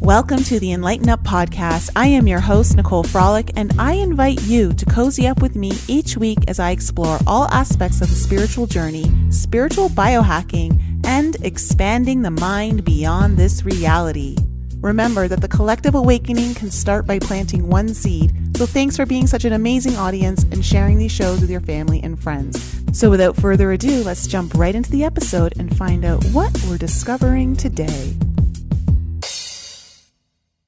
[0.00, 1.90] Welcome to the Enlighten Up podcast.
[1.94, 5.72] I am your host, Nicole Frolick, and I invite you to cozy up with me
[5.88, 12.22] each week as I explore all aspects of the spiritual journey, spiritual biohacking, and expanding
[12.22, 14.36] the mind beyond this reality.
[14.80, 18.32] Remember that the collective awakening can start by planting one seed.
[18.56, 22.02] So thanks for being such an amazing audience and sharing these shows with your family
[22.02, 22.82] and friends.
[22.98, 26.78] So without further ado, let's jump right into the episode and find out what we're
[26.78, 28.16] discovering today.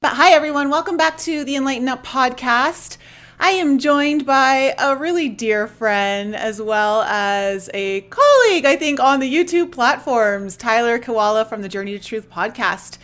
[0.03, 2.97] But hi everyone, welcome back to the Enlighten Up podcast.
[3.39, 8.99] I am joined by a really dear friend as well as a colleague, I think,
[8.99, 12.97] on the YouTube platforms, Tyler Kiwala from the Journey to Truth podcast.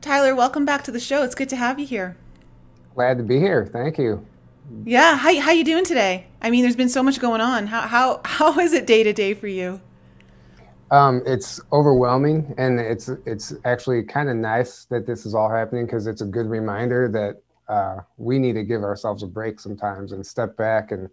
[0.00, 1.24] Tyler, welcome back to the show.
[1.24, 2.16] It's good to have you here.
[2.94, 3.66] Glad to be here.
[3.66, 4.24] Thank you.
[4.84, 6.28] Yeah, how how you doing today?
[6.40, 7.66] I mean, there's been so much going on.
[7.66, 9.80] How how how is it day to day for you?
[10.90, 15.84] Um, it's overwhelming, and it's it's actually kind of nice that this is all happening
[15.84, 20.12] because it's a good reminder that uh, we need to give ourselves a break sometimes
[20.12, 21.10] and step back and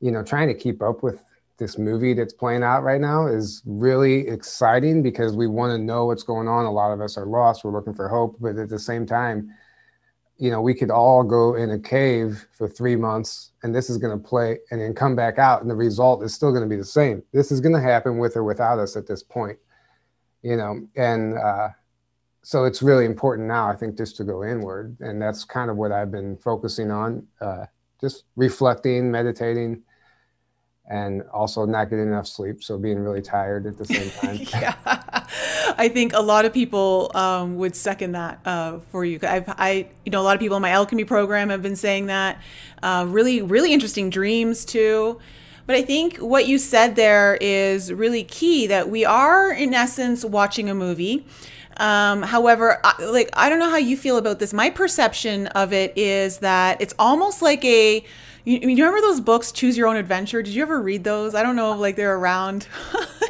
[0.00, 1.24] you know trying to keep up with
[1.58, 6.06] this movie that's playing out right now is really exciting because we want to know
[6.06, 6.66] what's going on.
[6.66, 7.64] A lot of us are lost.
[7.64, 9.50] We're looking for hope, but at the same time,
[10.38, 13.98] you know, we could all go in a cave for three months and this is
[13.98, 16.68] going to play and then come back out and the result is still going to
[16.68, 17.22] be the same.
[17.32, 19.58] This is going to happen with or without us at this point,
[20.42, 21.68] you know, and uh,
[22.42, 24.96] so it's really important now, I think, just to go inward.
[25.00, 27.66] And that's kind of what I've been focusing on, uh,
[28.00, 29.82] just reflecting, meditating,
[30.88, 34.38] and also not getting enough sleep so being really tired at the same time.
[34.60, 34.74] Yeah.
[35.76, 39.18] I think a lot of people um, would second that uh, for you.
[39.22, 42.06] I've i you know a lot of people in my alchemy program have been saying
[42.06, 42.40] that
[42.82, 45.18] uh, really really interesting dreams too.
[45.66, 50.24] But i think what you said there is really key that we are in essence
[50.24, 51.26] watching a movie.
[51.76, 54.52] Um, however, I, like I don't know how you feel about this.
[54.52, 58.04] My perception of it is that it's almost like a
[58.48, 60.42] you, you remember those books, Choose Your Own Adventure?
[60.42, 61.34] Did you ever read those?
[61.34, 62.66] I don't know like they're around.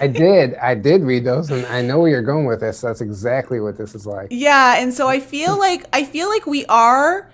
[0.01, 0.55] I did.
[0.57, 2.81] I did read those, and I know where you're going with this.
[2.81, 4.29] That's exactly what this is like.
[4.31, 7.29] Yeah, and so I feel like I feel like we are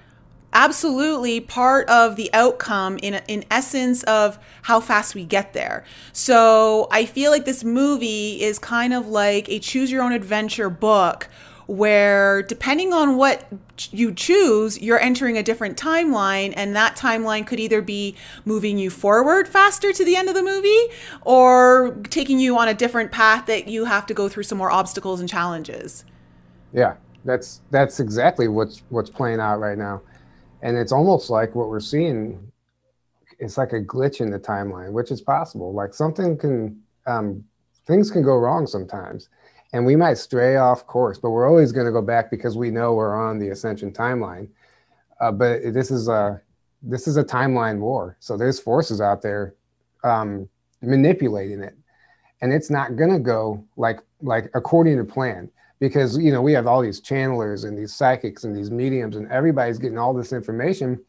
[0.55, 5.85] absolutely part of the outcome in in essence of how fast we get there.
[6.15, 10.71] So I feel like this movie is kind of like a choose your own adventure
[10.71, 11.29] book
[11.67, 13.47] where depending on what
[13.91, 18.15] you choose, you're entering a different timeline, and that timeline could either be
[18.45, 20.87] moving you forward faster to the end of the movie
[21.23, 24.71] or taking you on a different path that you have to go through some more
[24.71, 26.05] obstacles and challenges.
[26.73, 26.95] Yeah,
[27.25, 30.03] that's that's exactly what's what's playing out right now.
[30.63, 32.51] And it's almost like what we're seeing
[33.39, 35.73] it's like a glitch in the timeline, which is possible.
[35.73, 37.45] Like something can um,
[37.87, 39.29] things can go wrong sometimes
[39.75, 42.71] and we might stray off course, but we're always going to go back because we
[42.71, 44.49] know we're on the ascension timeline.
[45.21, 46.41] Uh, but this is a
[46.81, 48.17] this is a timeline war.
[48.21, 49.55] So there's forces out there
[50.05, 50.49] um,
[50.81, 51.77] manipulating it,
[52.41, 56.53] and it's not going to go like like according to plan because you know we
[56.53, 60.33] have all these channelers and these psychics and these mediums and everybody's getting all this
[60.33, 61.01] information,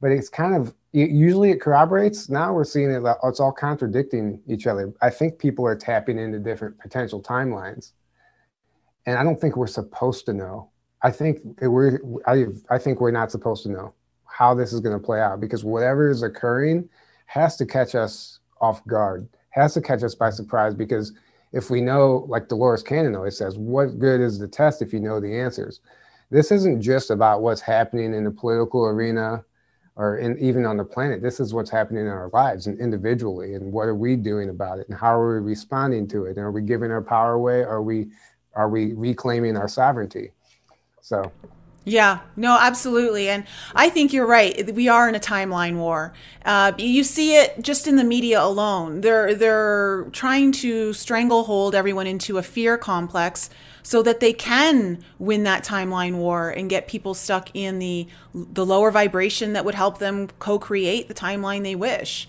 [0.00, 2.28] but it's kind of usually it corroborates.
[2.28, 4.92] Now we're seeing it, uh, it's all contradicting each other.
[5.00, 7.92] I think people are tapping into different potential timelines.
[9.06, 10.70] And I don't think we're supposed to know.
[11.02, 13.94] I think we're, I, I think we're not supposed to know
[14.26, 16.88] how this is going to play out because whatever is occurring
[17.26, 21.12] has to catch us off guard, has to catch us by surprise because
[21.52, 25.00] if we know, like Dolores Cannon always says, what good is the test if you
[25.00, 25.80] know the answers?
[26.30, 29.44] This isn't just about what's happening in the political arena
[30.00, 31.20] or in, even on the planet.
[31.20, 34.78] This is what's happening in our lives and individually, and what are we doing about
[34.78, 37.62] it, and how are we responding to it, and are we giving our power away?
[37.62, 38.08] Are we
[38.54, 40.32] are we reclaiming our sovereignty?
[41.02, 41.30] So.
[41.84, 43.28] Yeah, no, absolutely.
[43.28, 43.44] And
[43.74, 44.74] I think you're right.
[44.74, 46.12] We are in a timeline war.
[46.44, 49.02] Uh, you see it just in the media alone.
[49.02, 53.50] They're they're trying to stranglehold everyone into a fear complex
[53.82, 58.64] so that they can win that timeline war and get people stuck in the the
[58.64, 62.28] lower vibration that would help them co-create the timeline they wish.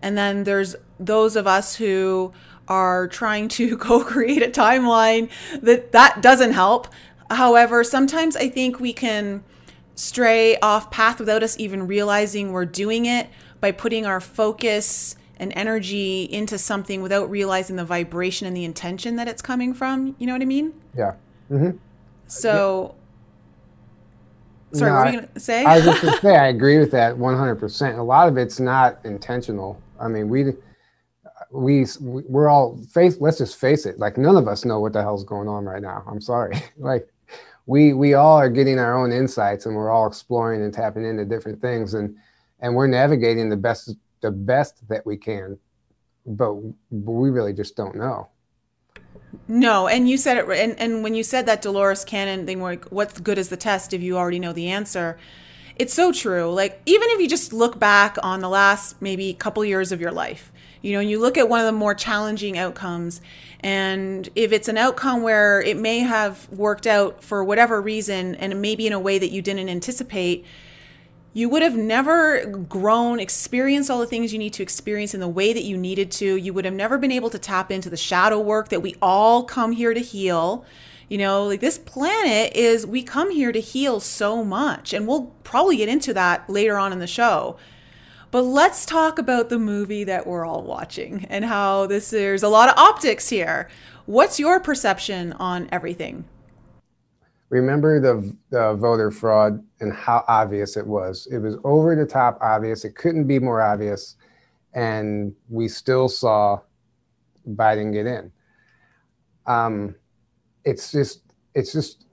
[0.00, 2.32] And then there's those of us who
[2.68, 5.30] are trying to co-create a timeline
[5.60, 6.88] that that doesn't help.
[7.30, 9.44] However, sometimes I think we can
[9.94, 13.28] stray off path without us even realizing we're doing it
[13.60, 19.16] by putting our focus and energy into something without realizing the vibration and the intention
[19.16, 20.14] that it's coming from.
[20.18, 20.74] You know what I mean?
[20.96, 21.14] Yeah.
[21.50, 21.78] Mm-hmm.
[22.26, 22.94] So,
[24.70, 24.78] yeah.
[24.78, 25.64] sorry, no, what were you going to say?
[25.64, 27.98] I was just going to say, I agree with that 100%.
[27.98, 29.80] A lot of it's not intentional.
[29.98, 30.44] I mean, we,
[31.50, 33.98] we, we're all face, let's just face it.
[33.98, 36.04] Like none of us know what the hell's going on right now.
[36.06, 36.62] I'm sorry.
[36.76, 37.08] like
[37.64, 41.24] we we all are getting our own insights and we're all exploring and tapping into
[41.24, 42.16] different things and
[42.60, 45.58] and we're navigating the best the best that we can
[46.26, 46.54] but,
[46.90, 48.28] but we really just don't know.
[49.48, 52.84] No and you said it and, and when you said that dolores cannon thing like
[52.86, 55.18] what's good is the test if you already know the answer
[55.76, 56.52] it's so true.
[56.52, 60.12] Like even if you just look back on the last maybe couple years of your
[60.12, 60.52] life
[60.82, 63.20] you know, and you look at one of the more challenging outcomes,
[63.60, 68.60] and if it's an outcome where it may have worked out for whatever reason, and
[68.62, 70.44] maybe in a way that you didn't anticipate,
[71.32, 75.28] you would have never grown, experienced all the things you need to experience in the
[75.28, 76.36] way that you needed to.
[76.36, 79.44] You would have never been able to tap into the shadow work that we all
[79.44, 80.64] come here to heal.
[81.08, 84.92] You know, like this planet is, we come here to heal so much.
[84.92, 87.56] And we'll probably get into that later on in the show.
[88.32, 92.48] But let's talk about the movie that we're all watching and how this there's a
[92.48, 93.68] lot of optics here.
[94.06, 96.24] What's your perception on everything?
[97.50, 101.28] Remember the, the voter fraud and how obvious it was.
[101.30, 102.84] It was over the top obvious.
[102.84, 104.16] It couldn't be more obvious.
[104.72, 106.60] And we still saw
[107.48, 108.30] Biden get in.
[109.46, 109.96] Um,
[110.64, 111.22] it's just,
[111.54, 112.06] it's just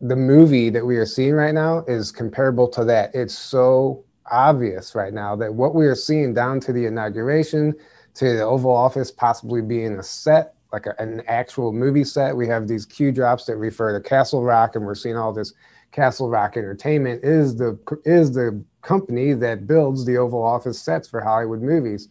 [0.00, 3.12] the movie that we are seeing right now is comparable to that.
[3.12, 7.74] It's so obvious right now that what we are seeing down to the inauguration,
[8.14, 12.36] to the Oval Office possibly being a set, like a, an actual movie set.
[12.36, 15.52] We have these Q drops that refer to Castle Rock, and we're seeing all this
[15.92, 21.20] Castle Rock Entertainment is the is the company that builds the Oval Office sets for
[21.20, 22.08] Hollywood movies.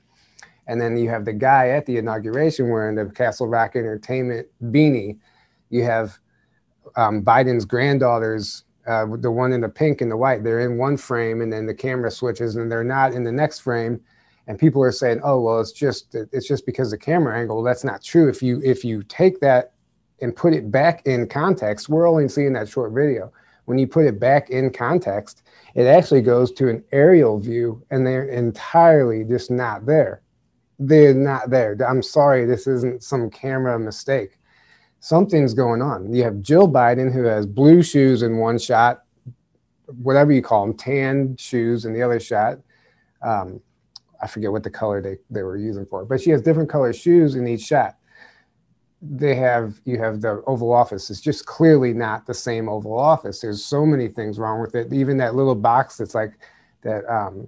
[0.67, 5.17] And then you have the guy at the inauguration wearing the Castle Rock Entertainment beanie.
[5.69, 6.19] You have
[6.95, 10.97] um, Biden's granddaughter's uh, the one in the pink and the white, they're in one
[10.97, 14.01] frame, and then the camera switches, and they're not in the next frame.
[14.50, 17.66] And people are saying, "Oh, well, it's just it's just because the camera angle." Well,
[17.66, 18.28] That's not true.
[18.28, 19.72] If you if you take that
[20.22, 23.31] and put it back in context, we're only seeing that short video.
[23.66, 25.44] When you put it back in context,
[25.75, 30.24] it actually goes to an aerial view, and they're entirely just not there.
[30.80, 31.78] They're not there.
[31.88, 34.40] I'm sorry, this isn't some camera mistake
[35.00, 36.13] something's going on.
[36.13, 39.04] You have Jill Biden, who has blue shoes in one shot,
[40.01, 42.60] whatever you call them, tan shoes in the other shot.
[43.22, 43.62] Um,
[44.21, 46.94] I forget what the color they, they were using for but she has different color
[46.94, 47.95] shoes in each shot.
[49.01, 51.10] They have, you have the Oval Office.
[51.10, 53.39] It's just clearly not the same Oval Office.
[53.39, 54.92] There's so many things wrong with it.
[54.92, 56.33] Even that little box that's like
[56.81, 57.10] that.
[57.10, 57.48] Um,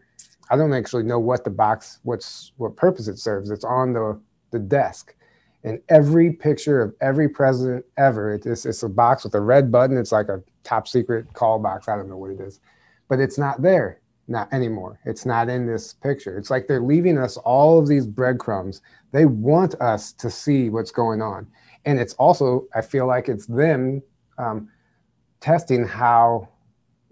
[0.50, 3.50] I don't actually know what the box, what's what purpose it serves.
[3.50, 4.20] It's on the
[4.52, 5.16] the desk
[5.64, 8.34] and every picture of every president ever.
[8.34, 9.98] It's, it's a box with a red button.
[9.98, 11.88] It's like a top secret call box.
[11.88, 12.60] I don't know what it is,
[13.08, 14.01] but it's not there
[14.32, 15.00] not anymore.
[15.06, 16.38] It's not in this picture.
[16.38, 18.82] It's like they're leaving us all of these breadcrumbs.
[19.12, 21.48] They want us to see what's going on.
[21.86, 24.02] And it's also, I feel like it's them
[24.38, 24.70] um,
[25.40, 26.50] testing how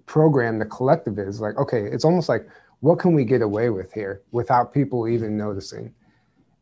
[0.06, 1.42] programmed the collective is.
[1.42, 2.48] Like, okay, it's almost like,
[2.80, 5.94] what can we get away with here without people even noticing?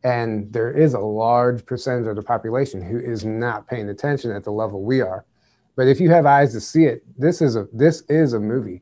[0.03, 4.43] And there is a large percentage of the population who is not paying attention at
[4.43, 5.25] the level we are.
[5.75, 8.81] But if you have eyes to see it, this is a this is a movie.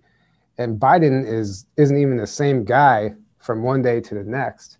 [0.57, 4.78] And Biden is isn't even the same guy from one day to the next.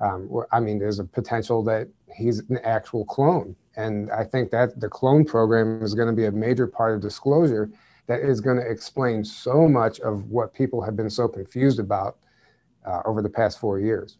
[0.00, 3.54] Um, I mean, there's a potential that he's an actual clone.
[3.76, 7.00] And I think that the clone program is going to be a major part of
[7.00, 7.70] disclosure
[8.06, 12.16] that is going to explain so much of what people have been so confused about
[12.86, 14.16] uh, over the past four years.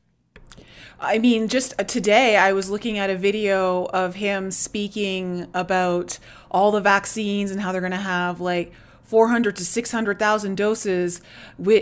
[1.00, 6.18] I mean, just today I was looking at a video of him speaking about
[6.50, 8.72] all the vaccines and how they're going to have like
[9.10, 11.20] 400 to 600,000 doses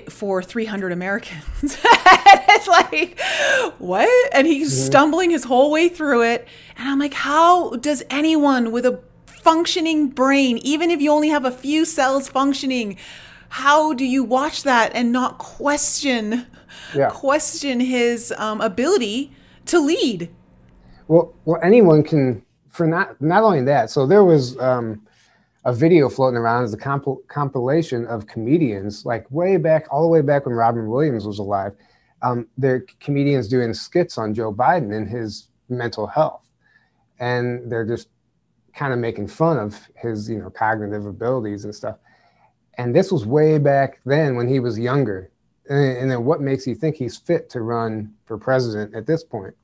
[0.09, 1.45] for 300 Americans.
[1.63, 3.21] it's like,
[3.79, 4.09] what?
[4.35, 6.49] And he's stumbling his whole way through it.
[6.77, 11.45] And I'm like, how does anyone with a functioning brain, even if you only have
[11.45, 12.97] a few cells functioning,
[13.51, 16.47] how do you watch that and not question
[16.95, 17.11] yeah.
[17.11, 19.33] question his um, ability
[19.67, 20.31] to lead.
[21.07, 22.43] Well, well, anyone can.
[22.69, 25.05] For not not only that, so there was um,
[25.69, 30.09] a video floating around as a comp- compilation of comedians, like way back, all the
[30.09, 31.75] way back when Robin Williams was alive.
[32.23, 36.49] Um, they're comedians doing skits on Joe Biden and his mental health,
[37.21, 38.09] and they're just
[38.75, 41.99] kind of making fun of his, you know, cognitive abilities and stuff.
[42.79, 45.31] And this was way back then when he was younger
[45.69, 49.55] and, then what makes you think he's fit to run for president at this point?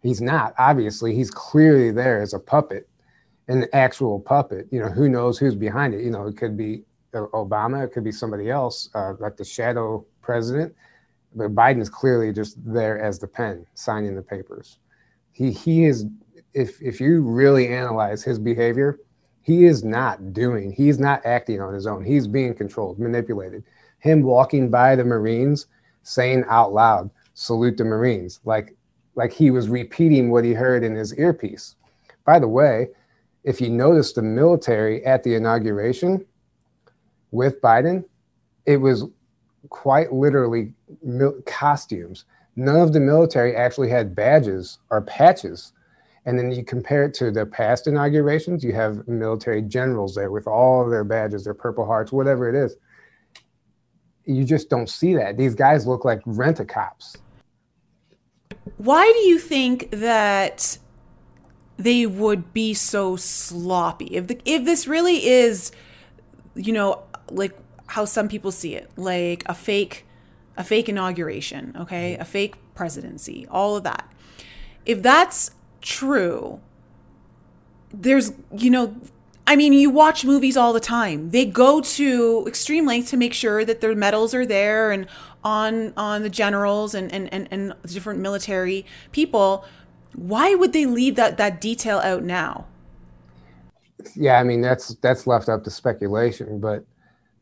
[0.00, 1.12] He's not, obviously.
[1.12, 2.88] He's clearly there as a puppet,
[3.48, 4.66] an actual puppet.
[4.70, 6.02] You know, who knows who's behind it?
[6.02, 6.84] You know, it could be
[7.14, 10.74] Obama, it could be somebody else, uh, like the shadow president.
[11.34, 14.78] But Biden is clearly just there as the pen, signing the papers.
[15.32, 16.06] He he is
[16.54, 18.98] if if you really analyze his behavior,
[19.42, 22.02] He is not doing, he's not acting on his own.
[22.04, 23.62] He's being controlled, manipulated.
[23.98, 25.66] Him walking by the Marines
[26.02, 28.74] saying out loud, salute the Marines, like
[29.16, 31.76] like he was repeating what he heard in his earpiece.
[32.24, 32.88] By the way,
[33.44, 36.24] if you notice the military at the inauguration
[37.30, 38.04] with Biden,
[38.66, 39.04] it was
[39.68, 40.72] quite literally
[41.46, 42.24] costumes.
[42.56, 45.72] None of the military actually had badges or patches.
[46.26, 50.46] And then you compare it to the past inaugurations, you have military generals there with
[50.46, 52.76] all their badges, their Purple Hearts, whatever it is.
[54.24, 55.36] You just don't see that.
[55.36, 57.18] These guys look like rent a cops.
[58.78, 60.78] Why do you think that
[61.76, 64.06] they would be so sloppy?
[64.06, 65.72] If the, if this really is,
[66.54, 70.06] you know, like how some people see it, like a fake
[70.56, 72.16] a fake inauguration, okay?
[72.16, 74.08] A fake presidency, all of that.
[74.86, 75.50] If that's
[75.80, 76.60] true,
[77.92, 78.94] there's, you know,
[79.46, 81.30] I mean, you watch movies all the time.
[81.30, 85.06] They go to extreme lengths to make sure that their medals are there and
[85.42, 89.66] on on the generals and and, and, and different military people.
[90.14, 92.66] Why would they leave that that detail out now?
[94.14, 96.84] Yeah, I mean that's that's left up to speculation, but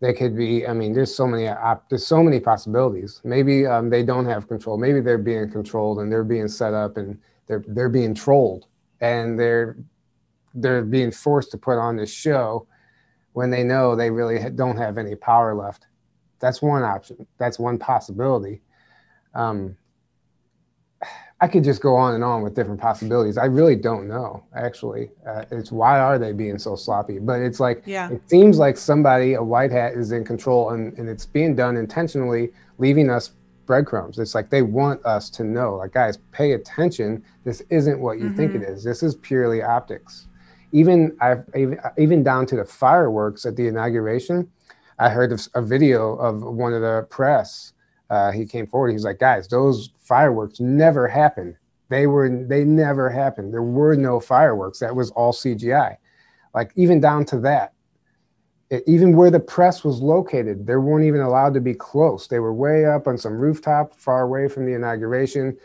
[0.00, 1.48] they could be i mean there's so many
[1.88, 3.20] there's so many possibilities.
[3.24, 4.76] Maybe um, they don't have control.
[4.76, 8.66] Maybe they're being controlled and they're being set up and they're they're being trolled
[9.00, 9.76] and they're
[10.54, 12.66] they're being forced to put on this show
[13.32, 15.86] when they know they really don't have any power left.
[16.40, 17.26] That's one option.
[17.38, 18.62] That's one possibility.
[19.34, 19.76] Um,
[21.42, 23.36] I could just go on and on with different possibilities.
[23.36, 25.10] I really don't know, actually.
[25.26, 27.18] Uh, it's why are they being so sloppy?
[27.18, 28.08] But it's like, yeah.
[28.12, 31.76] it seems like somebody, a white hat, is in control and, and it's being done
[31.76, 33.32] intentionally, leaving us
[33.66, 34.20] breadcrumbs.
[34.20, 37.24] It's like they want us to know, like, guys, pay attention.
[37.42, 38.36] This isn't what you mm-hmm.
[38.36, 38.88] think it mm-hmm.
[38.88, 40.28] This is purely optics.
[40.70, 41.44] Even, I've,
[41.98, 44.48] even down to the fireworks at the inauguration,
[45.00, 47.71] I heard a video of one of the press
[48.12, 48.92] uh, he came forward.
[48.92, 51.56] He's like, guys, those fireworks never happened.
[51.88, 53.54] They were they never happened.
[53.54, 54.80] There were no fireworks.
[54.80, 55.96] That was all CGI.
[56.54, 57.72] Like even down to that.
[58.68, 62.26] It, even where the press was located, they weren't even allowed to be close.
[62.26, 65.56] They were way up on some rooftop, far away from the inauguration.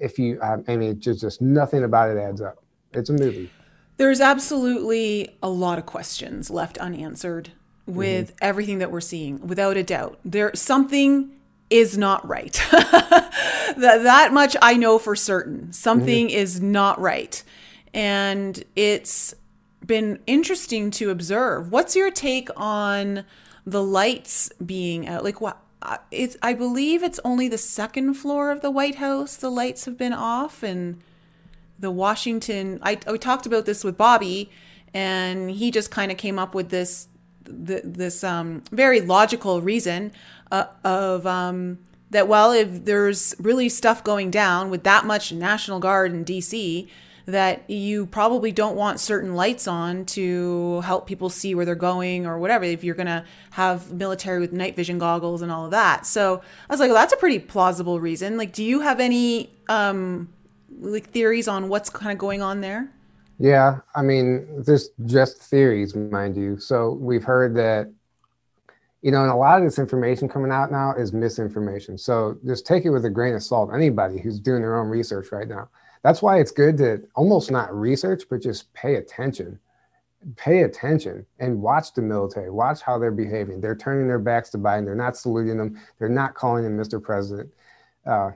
[0.00, 2.64] If you, I mean, just just nothing about it adds up.
[2.92, 3.48] It's a movie.
[3.96, 7.52] There's absolutely a lot of questions left unanswered
[7.86, 8.38] with mm-hmm.
[8.44, 10.18] everything that we're seeing, without a doubt.
[10.24, 11.36] There's something
[11.70, 12.60] is not right.
[12.70, 15.72] that, that much I know for certain.
[15.72, 16.36] Something mm-hmm.
[16.36, 17.42] is not right.
[17.94, 19.34] And it's
[19.86, 21.70] been interesting to observe.
[21.70, 23.24] What's your take on
[23.64, 25.24] the lights being out?
[25.24, 25.62] Like what
[26.10, 29.96] it's I believe it's only the second floor of the White House the lights have
[29.96, 31.00] been off and
[31.78, 34.50] the Washington I, I talked about this with Bobby
[34.92, 37.08] and he just kind of came up with this
[37.44, 40.12] this um, very logical reason
[40.50, 41.78] uh, of um,
[42.10, 46.88] that well if there's really stuff going down with that much national guard in dc
[47.30, 52.26] that you probably don't want certain lights on to help people see where they're going
[52.26, 55.70] or whatever if you're going to have military with night vision goggles and all of
[55.70, 56.06] that.
[56.06, 58.36] So i was like well that's a pretty plausible reason.
[58.36, 60.28] Like do you have any um
[60.80, 62.90] like theories on what's kind of going on there?
[63.38, 66.58] Yeah i mean there's just theories mind you.
[66.58, 67.92] So we've heard that
[69.02, 71.96] you know, and a lot of this information coming out now is misinformation.
[71.96, 73.70] So just take it with a grain of salt.
[73.74, 75.68] Anybody who's doing their own research right now.
[76.02, 79.58] That's why it's good to almost not research, but just pay attention.
[80.36, 82.50] Pay attention and watch the military.
[82.50, 83.60] Watch how they're behaving.
[83.60, 84.84] They're turning their backs to Biden.
[84.84, 85.80] They're not saluting them.
[85.98, 87.02] They're not calling him Mr.
[87.02, 87.50] President.
[88.04, 88.32] Uh,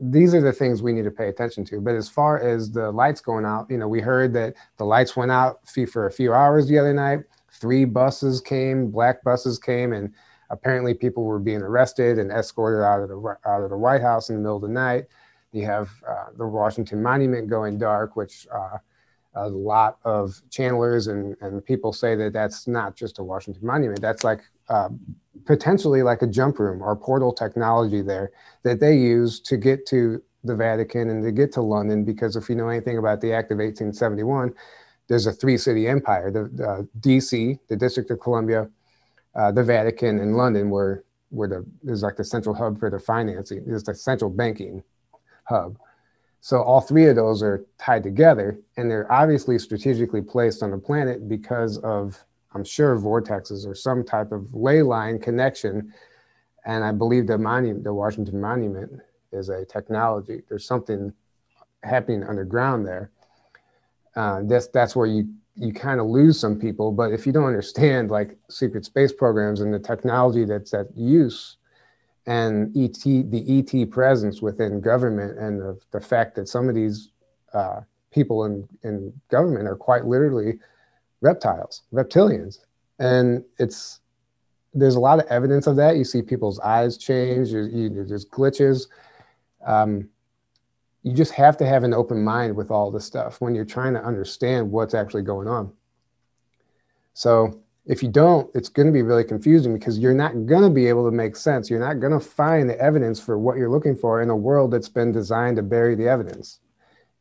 [0.00, 1.80] these are the things we need to pay attention to.
[1.80, 5.16] But as far as the lights going out, you know, we heard that the lights
[5.16, 5.60] went out
[5.90, 7.24] for a few hours the other night
[7.58, 10.12] three buses came, black buses came, and
[10.50, 14.30] apparently people were being arrested and escorted out of the out of the White House
[14.30, 15.06] in the middle of the night.
[15.52, 18.78] You have uh, the Washington Monument going dark, which uh,
[19.34, 24.00] a lot of channelers and, and people say that that's not just a Washington Monument.
[24.00, 24.88] That's like uh,
[25.46, 30.22] potentially like a jump room or portal technology there that they use to get to
[30.44, 32.04] the Vatican and to get to London.
[32.04, 34.54] Because if you know anything about the Act of 1871,
[35.08, 36.30] there's a three city empire.
[36.30, 38.68] The uh, dc the district of columbia
[39.34, 42.98] uh, the vatican and london where, were the is like the central hub for the
[42.98, 44.82] financing is the central banking
[45.44, 45.78] hub.
[46.40, 50.78] So all three of those are tied together and they're obviously strategically placed on the
[50.78, 52.22] planet because of
[52.54, 55.92] i'm sure vortexes or some type of ley line connection.
[56.64, 58.92] And i believe the monument the washington monument
[59.32, 60.42] is a technology.
[60.48, 61.12] There's something
[61.82, 63.10] happening underground there
[64.18, 66.90] uh, that's that's where you you kind of lose some people.
[66.90, 71.56] But if you don't understand like secret space programs and the technology that's at use
[72.26, 77.10] and ET, the ET presence within government and the, the fact that some of these
[77.54, 77.80] uh,
[78.12, 80.58] people in, in government are quite literally
[81.20, 82.58] reptiles, reptilians.
[82.98, 84.00] And it's,
[84.74, 85.96] there's a lot of evidence of that.
[85.96, 88.88] You see people's eyes change, you, you, there's glitches.
[89.66, 90.08] Um,
[91.02, 93.94] you just have to have an open mind with all this stuff when you're trying
[93.94, 95.72] to understand what's actually going on.
[97.14, 100.70] So if you don't, it's going to be really confusing because you're not going to
[100.70, 101.70] be able to make sense.
[101.70, 104.70] You're not going to find the evidence for what you're looking for in a world
[104.70, 106.60] that's been designed to bury the evidence.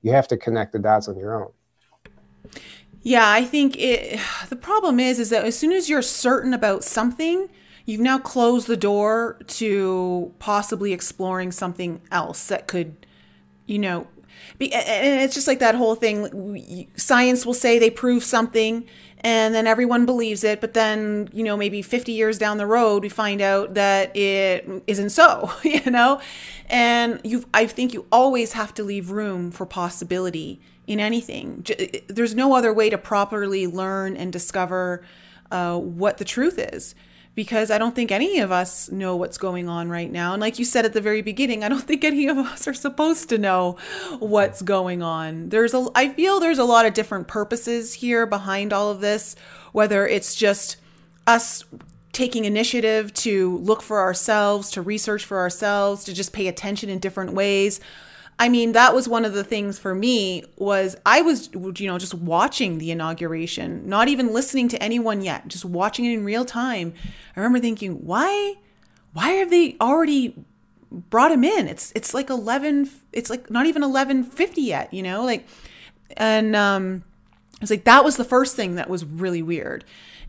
[0.01, 1.51] You have to connect the dots on your own.
[3.01, 4.19] Yeah, I think it
[4.49, 7.47] the problem is is that as soon as you're certain about something,
[7.85, 13.05] you've now closed the door to possibly exploring something else that could
[13.67, 14.07] you know,
[14.57, 16.87] be, and it's just like that whole thing.
[16.95, 18.85] Science will say they prove something,
[19.21, 20.61] and then everyone believes it.
[20.61, 24.67] But then, you know, maybe 50 years down the road, we find out that it
[24.87, 25.51] isn't so.
[25.63, 26.21] You know,
[26.69, 31.65] and you, I think you always have to leave room for possibility in anything.
[32.07, 35.03] There's no other way to properly learn and discover
[35.51, 36.95] uh, what the truth is
[37.37, 40.33] because I don't think any of us know what's going on right now.
[40.33, 42.73] And like you said at the very beginning, I don't think any of us are
[42.73, 43.77] supposed to know
[44.17, 45.49] what's going on.
[45.49, 49.35] There's a I feel there's a lot of different purposes here behind all of this,
[49.71, 50.77] whether it's just
[51.27, 51.63] us
[52.11, 56.97] taking initiative to look for ourselves, to research for ourselves, to just pay attention in
[56.97, 57.79] different ways
[58.39, 61.97] I mean, that was one of the things for me was I was you know
[61.97, 66.45] just watching the inauguration, not even listening to anyone yet, just watching it in real
[66.45, 66.93] time.
[67.35, 68.55] I remember thinking, "Why
[69.13, 70.35] why have they already
[70.91, 71.67] brought him in?
[71.67, 75.23] It's it's like 11 it's like not even 11:50 yet, you know?
[75.23, 75.47] Like
[76.15, 77.03] and um
[77.61, 79.83] it's like that was the first thing that was really weird.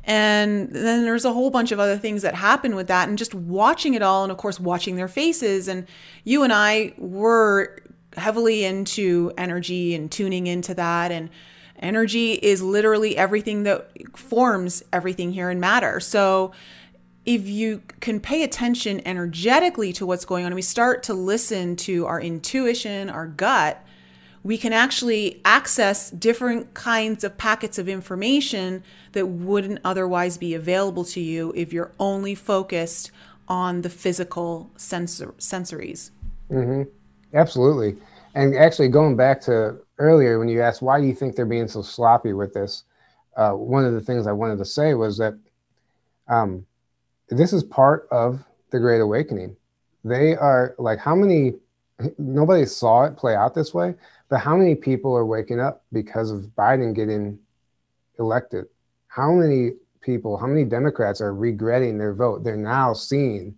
[0.05, 3.35] And then there's a whole bunch of other things that happened with that and just
[3.35, 5.87] watching it all and of course watching their faces and
[6.25, 7.77] you and I were
[8.17, 11.11] heavily into energy and tuning into that.
[11.11, 11.31] And
[11.79, 16.01] energy is literally everything that forms everything here in matter.
[16.01, 16.53] So
[17.25, 21.77] if you can pay attention energetically to what's going on, and we start to listen
[21.77, 23.85] to our intuition, our gut,
[24.43, 31.05] we can actually access different kinds of packets of information that wouldn't otherwise be available
[31.05, 33.11] to you if you're only focused
[33.47, 36.11] on the physical sensor sensories.
[36.51, 36.89] Mm-hmm.
[37.35, 37.97] Absolutely.
[38.35, 41.69] And actually, going back to earlier when you asked why do you think they're being
[41.69, 42.85] so sloppy with this,
[43.37, 45.35] uh, one of the things I wanted to say was that
[46.29, 46.67] um,
[47.29, 49.57] this is part of the Great Awakening.
[50.05, 51.55] They are like how many?
[52.19, 53.95] Nobody saw it play out this way,
[54.29, 57.39] but how many people are waking up because of Biden getting
[58.19, 58.67] elected?
[59.09, 60.37] How many people?
[60.37, 62.45] How many Democrats are regretting their vote?
[62.45, 63.57] They're now seeing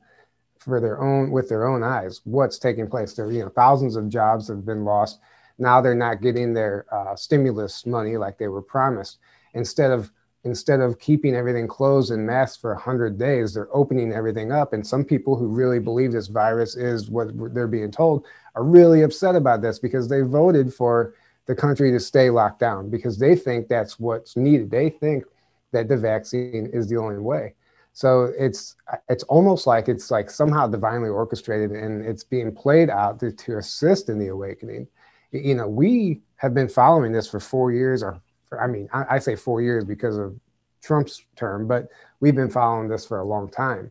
[0.60, 3.14] for their own with their own eyes what's taking place.
[3.14, 5.20] There, you know, thousands of jobs have been lost.
[5.58, 9.18] Now they're not getting their uh, stimulus money like they were promised.
[9.54, 10.12] Instead of
[10.44, 14.86] instead of keeping everything closed and masked for 100 days they're opening everything up and
[14.86, 19.36] some people who really believe this virus is what they're being told are really upset
[19.36, 23.68] about this because they voted for the country to stay locked down because they think
[23.68, 25.24] that's what's needed they think
[25.72, 27.54] that the vaccine is the only way
[27.92, 28.76] so it's
[29.08, 33.58] it's almost like it's like somehow divinely orchestrated and it's being played out to, to
[33.58, 34.86] assist in the awakening.
[35.32, 39.04] You know, we have been following this for four years, or for, I mean, I,
[39.10, 40.38] I say four years because of
[40.82, 41.88] Trump's term, but
[42.20, 43.90] we've been following this for a long time.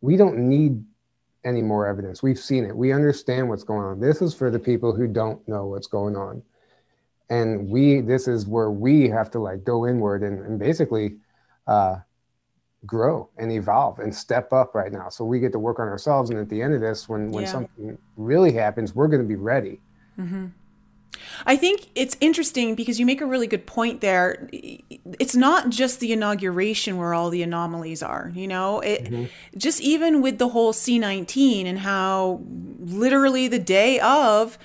[0.00, 0.82] We don't need
[1.44, 2.22] any more evidence.
[2.22, 2.74] We've seen it.
[2.74, 4.00] We understand what's going on.
[4.00, 6.42] This is for the people who don't know what's going on.
[7.30, 11.16] And we, this is where we have to like go inward and, and basically
[11.66, 11.96] uh,
[12.86, 15.08] grow and evolve and step up right now.
[15.08, 16.30] So we get to work on ourselves.
[16.30, 17.50] And at the end of this, when when yeah.
[17.50, 19.80] something really happens, we're going to be ready.
[20.18, 20.46] Mm-hmm.
[21.46, 24.48] I think it's interesting because you make a really good point there.
[24.52, 29.24] It's not just the inauguration where all the anomalies are, you know, it mm-hmm.
[29.56, 32.40] just even with the whole C19 and how
[32.80, 34.58] literally the day of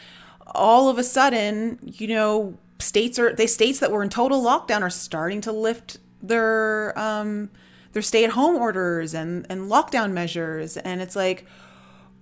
[0.48, 4.82] all of a sudden, you know, states are they states that were in total lockdown
[4.82, 7.50] are starting to lift their um
[7.94, 11.46] their stay-at-home orders and and lockdown measures and it's like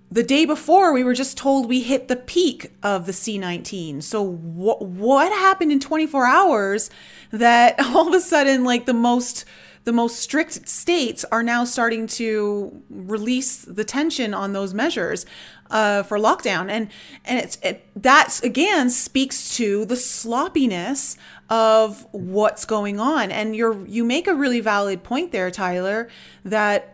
[0.09, 4.01] the day before we were just told we hit the peak of the C19.
[4.01, 6.89] So what what happened in 24 hours
[7.31, 9.45] that all of a sudden like the most
[9.87, 15.25] the most strict states are now starting to release the tension on those measures
[15.71, 16.89] uh, for lockdown, and
[17.23, 21.15] and it's it, that again speaks to the sloppiness
[21.49, 23.31] of what's going on.
[23.31, 26.09] And you're you make a really valid point there, Tyler,
[26.43, 26.93] that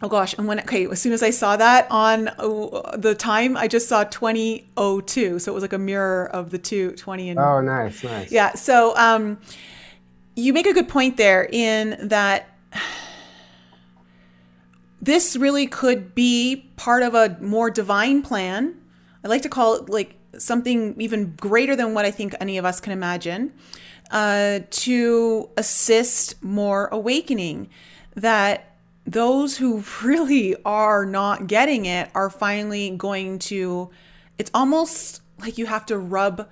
[0.00, 3.56] Oh gosh, and when okay, as soon as I saw that on uh, the time,
[3.56, 5.40] I just saw 2002.
[5.40, 8.30] So it was like a mirror of the two, 20 and Oh, nice, nice.
[8.30, 9.38] Yeah, so um
[10.34, 12.48] you make a good point there in that
[15.00, 18.74] this really could be part of a more divine plan.
[19.24, 22.64] I like to call it like something even greater than what I think any of
[22.64, 23.52] us can imagine
[24.12, 27.68] uh, to assist more awakening.
[28.14, 33.90] That those who really are not getting it are finally going to,
[34.38, 36.48] it's almost like you have to rub.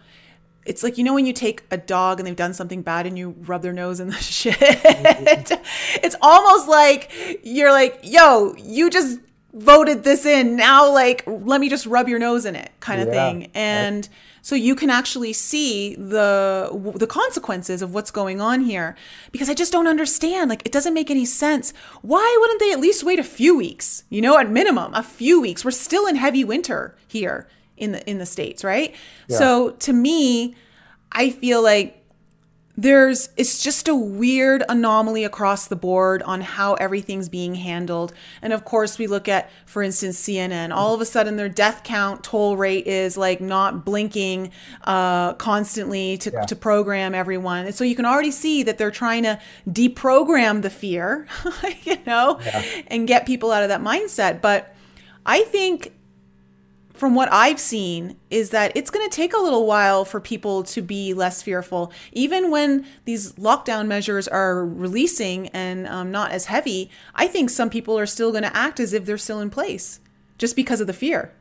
[0.70, 3.18] It's like, you know, when you take a dog and they've done something bad and
[3.18, 4.22] you rub their nose in the mm-hmm.
[4.22, 5.60] shit.
[6.04, 7.10] it's almost like
[7.42, 9.18] you're like, yo, you just
[9.52, 10.54] voted this in.
[10.54, 13.14] Now, like, let me just rub your nose in it kind of yeah.
[13.14, 13.50] thing.
[13.52, 18.96] And, right so you can actually see the the consequences of what's going on here
[19.32, 22.80] because i just don't understand like it doesn't make any sense why wouldn't they at
[22.80, 26.16] least wait a few weeks you know at minimum a few weeks we're still in
[26.16, 27.46] heavy winter here
[27.80, 28.94] in the in the states right
[29.28, 29.38] yeah.
[29.38, 30.54] so to me
[31.12, 32.00] i feel like
[32.80, 38.54] there's it's just a weird anomaly across the board on how everything's being handled and
[38.54, 42.24] of course we look at for instance cnn all of a sudden their death count
[42.24, 44.50] toll rate is like not blinking
[44.84, 46.42] uh, constantly to, yeah.
[46.42, 49.38] to program everyone and so you can already see that they're trying to
[49.68, 51.28] deprogram the fear
[51.82, 52.64] you know yeah.
[52.86, 54.74] and get people out of that mindset but
[55.26, 55.92] i think
[57.00, 60.62] from what I've seen, is that it's going to take a little while for people
[60.64, 61.90] to be less fearful.
[62.12, 67.70] Even when these lockdown measures are releasing and um, not as heavy, I think some
[67.70, 70.00] people are still going to act as if they're still in place
[70.36, 71.32] just because of the fear.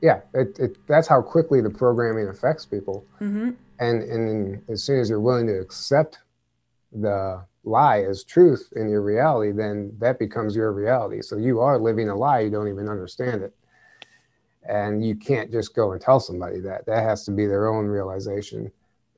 [0.00, 3.04] Yeah, it, it, that's how quickly the programming affects people.
[3.20, 3.50] Mm-hmm.
[3.80, 6.20] And, and as soon as you're willing to accept
[6.92, 11.22] the lie as truth in your reality, then that becomes your reality.
[11.22, 13.52] So you are living a lie, you don't even understand it
[14.66, 16.86] and you can't just go and tell somebody that.
[16.86, 18.70] That has to be their own realization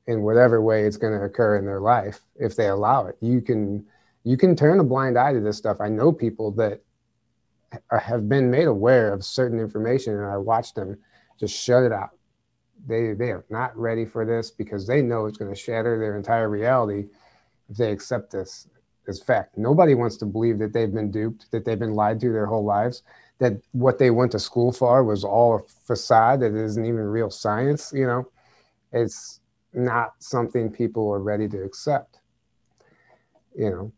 [0.07, 3.17] in whatever way it's going to occur in their life if they allow it.
[3.21, 3.87] You can
[4.25, 5.81] you can turn a blind eye to this stuff.
[5.81, 6.83] I know people that
[8.01, 10.99] have been made aware of certain information and i watch them
[11.39, 12.11] just shut it out.
[12.87, 16.17] They they are not ready for this because they know it's going to shatter their
[16.17, 17.07] entire reality
[17.69, 18.69] if they accept this
[19.09, 19.57] as fact.
[19.57, 22.65] Nobody wants to believe that they've been duped that they've been lied to their whole
[22.65, 23.03] lives
[23.41, 27.31] that what they went to school for was all a facade that isn't even real
[27.31, 28.31] science you know?
[28.93, 29.41] It's
[29.73, 32.21] not something people are ready to accept
[33.57, 33.93] you know?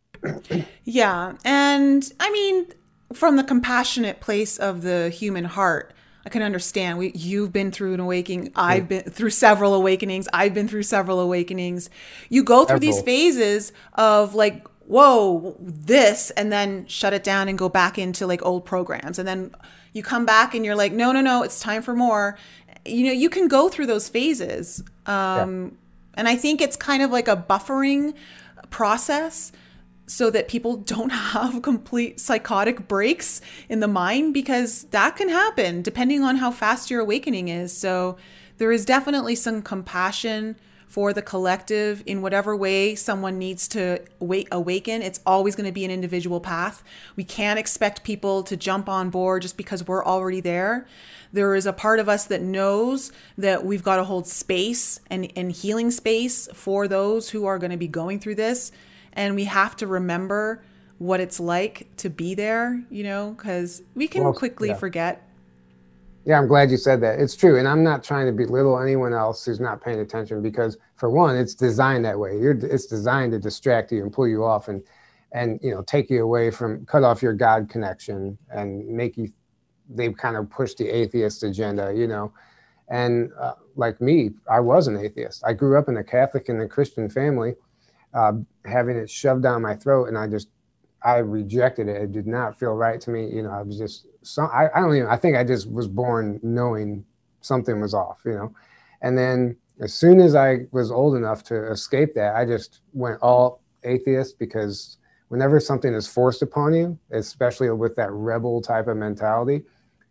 [0.85, 2.67] Yeah and i mean
[3.13, 5.93] from the compassionate place of the human heart
[6.25, 6.99] i can understand.
[6.99, 11.19] We you've been through an awakening i've been through several awakenings i've been through several
[11.21, 11.91] awakenings.
[12.29, 12.93] You go through several.
[12.93, 18.27] these phases of like whoa, this, and then shut it down and go back into
[18.27, 19.19] like old programs.
[19.19, 19.55] And then
[19.95, 22.37] you come back and you're like, no, no, no, it's time for more.
[22.85, 24.85] You know, you can go through those phases.
[25.07, 25.71] Um, yeah.
[26.15, 28.15] And I think it's kind of like a buffering
[28.69, 29.51] process
[30.07, 35.81] so that people don't have complete psychotic breaks in the mind because that can happen
[35.81, 37.75] depending on how fast your awakening is.
[37.75, 38.19] So
[38.59, 40.57] there is definitely some compassion
[40.93, 45.01] for the collective in whatever way someone needs to wait, awaken.
[45.01, 46.85] It's always going to be an individual path.
[47.17, 50.87] We can't expect people to jump on board just because we're already there.
[51.33, 55.33] There is a part of us that knows that we've got to hold space and,
[55.35, 58.71] and healing space for those who are going to be going through this.
[59.15, 60.63] And we have to remember
[60.99, 64.75] what it's like to be there, you know, because we can well, quickly yeah.
[64.75, 65.27] forget
[66.25, 67.19] yeah, I'm glad you said that.
[67.19, 70.77] It's true, and I'm not trying to belittle anyone else who's not paying attention because,
[70.97, 72.39] for one, it's designed that way.
[72.39, 74.83] You're, it's designed to distract you and pull you off and
[75.33, 79.33] and you know take you away from cut off your God connection and make you.
[79.89, 82.33] They've kind of pushed the atheist agenda, you know,
[82.89, 85.43] and uh, like me, I was an atheist.
[85.45, 87.55] I grew up in a Catholic and a Christian family,
[88.15, 90.49] uh, having it shoved down my throat, and I just
[91.03, 92.01] I rejected it.
[92.01, 93.29] It did not feel right to me.
[93.29, 94.49] You know, I was just some.
[94.53, 95.09] I, I don't even.
[95.09, 97.05] I think I just was born knowing
[97.41, 98.21] something was off.
[98.25, 98.55] You know,
[99.03, 103.21] and then as soon as I was old enough to escape that, I just went
[103.21, 108.97] all atheist because whenever something is forced upon you, especially with that rebel type of
[108.97, 109.63] mentality,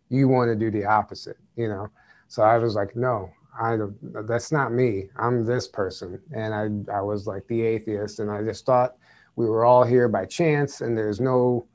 [0.08, 1.88] you want to do the opposite, you know?
[2.28, 5.10] So I was like, no, I that's not me.
[5.16, 6.20] I'm this person.
[6.34, 8.18] And I, I was like the atheist.
[8.18, 8.96] And I just thought
[9.36, 11.66] we were all here by chance and there's no,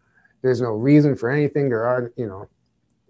[0.48, 1.68] there's no reason for anything.
[1.68, 2.48] There are, you know,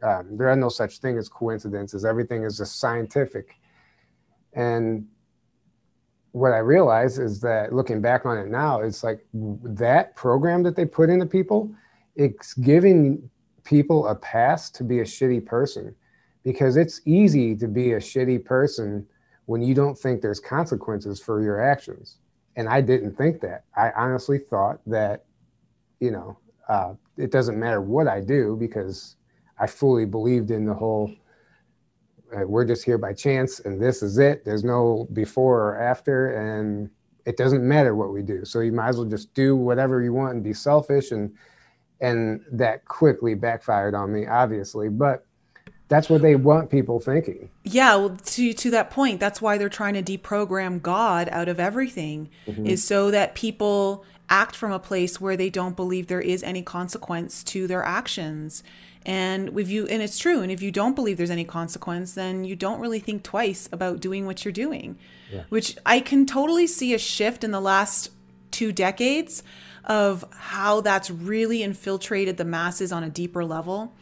[0.02, 2.04] um, there are no such thing as coincidences.
[2.04, 3.56] Everything is just scientific.
[4.54, 5.08] And
[6.32, 10.76] what I realize is that looking back on it now, it's like that program that
[10.76, 11.72] they put into people,
[12.16, 13.30] it's giving
[13.64, 15.94] people a pass to be a shitty person
[16.44, 19.06] because it's easy to be a shitty person
[19.46, 22.18] when you don't think there's consequences for your actions.
[22.56, 23.66] And I didn't think that.
[23.76, 25.26] I honestly thought that,
[26.00, 29.16] you know, uh, it doesn't matter what I do because
[29.60, 31.12] I fully believed in the whole
[32.36, 34.44] uh, we're just here by chance and this is it.
[34.44, 36.90] There's no before or after, and
[37.26, 38.46] it doesn't matter what we do.
[38.46, 41.12] So you might as well just do whatever you want and be selfish.
[41.12, 41.34] And
[42.00, 44.90] and that quickly backfired on me, obviously.
[44.90, 45.26] But
[45.88, 47.50] that's what they want people thinking.
[47.64, 51.60] Yeah, well, to to that point, that's why they're trying to deprogram God out of
[51.60, 52.66] everything, mm-hmm.
[52.66, 56.62] is so that people act from a place where they don't believe there is any
[56.62, 58.64] consequence to their actions.
[59.06, 62.44] And if you and it's true, and if you don't believe there's any consequence, then
[62.44, 64.98] you don't really think twice about doing what you're doing.
[65.32, 65.44] Yeah.
[65.50, 68.12] Which I can totally see a shift in the last
[68.52, 69.44] two decades
[69.86, 73.94] of how that's really infiltrated the masses on a deeper level.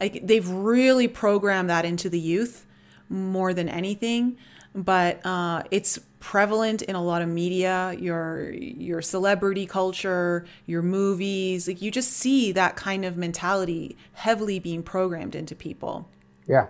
[0.00, 2.66] Like they've really programmed that into the youth
[3.08, 4.36] more than anything
[4.74, 11.68] but uh, it's prevalent in a lot of media your your celebrity culture your movies
[11.68, 16.08] like you just see that kind of mentality heavily being programmed into people.
[16.46, 16.68] Yeah.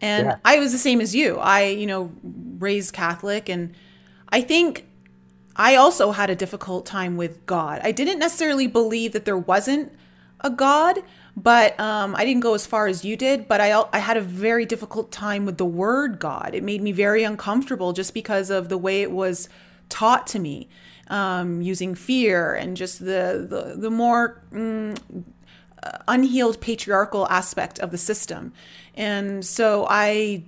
[0.00, 0.36] And yeah.
[0.44, 1.36] i was the same as you.
[1.36, 2.12] I you know
[2.58, 3.74] raised catholic and
[4.28, 4.86] i think
[5.56, 7.80] i also had a difficult time with god.
[7.82, 9.92] I didn't necessarily believe that there wasn't
[10.40, 11.00] a god
[11.42, 13.48] but um, I didn't go as far as you did.
[13.48, 16.54] But I I had a very difficult time with the word God.
[16.54, 19.48] It made me very uncomfortable just because of the way it was
[19.88, 20.68] taught to me,
[21.08, 24.42] um, using fear and just the the the more.
[24.52, 25.24] Mm,
[26.08, 28.52] unhealed patriarchal aspect of the system.
[28.94, 30.44] And so I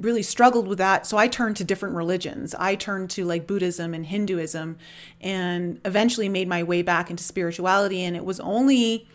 [0.00, 1.06] really struggled with that.
[1.06, 2.54] So I turned to different religions.
[2.58, 4.76] I turned to like Buddhism and Hinduism
[5.20, 8.02] and eventually made my way back into spirituality.
[8.02, 9.06] And it was only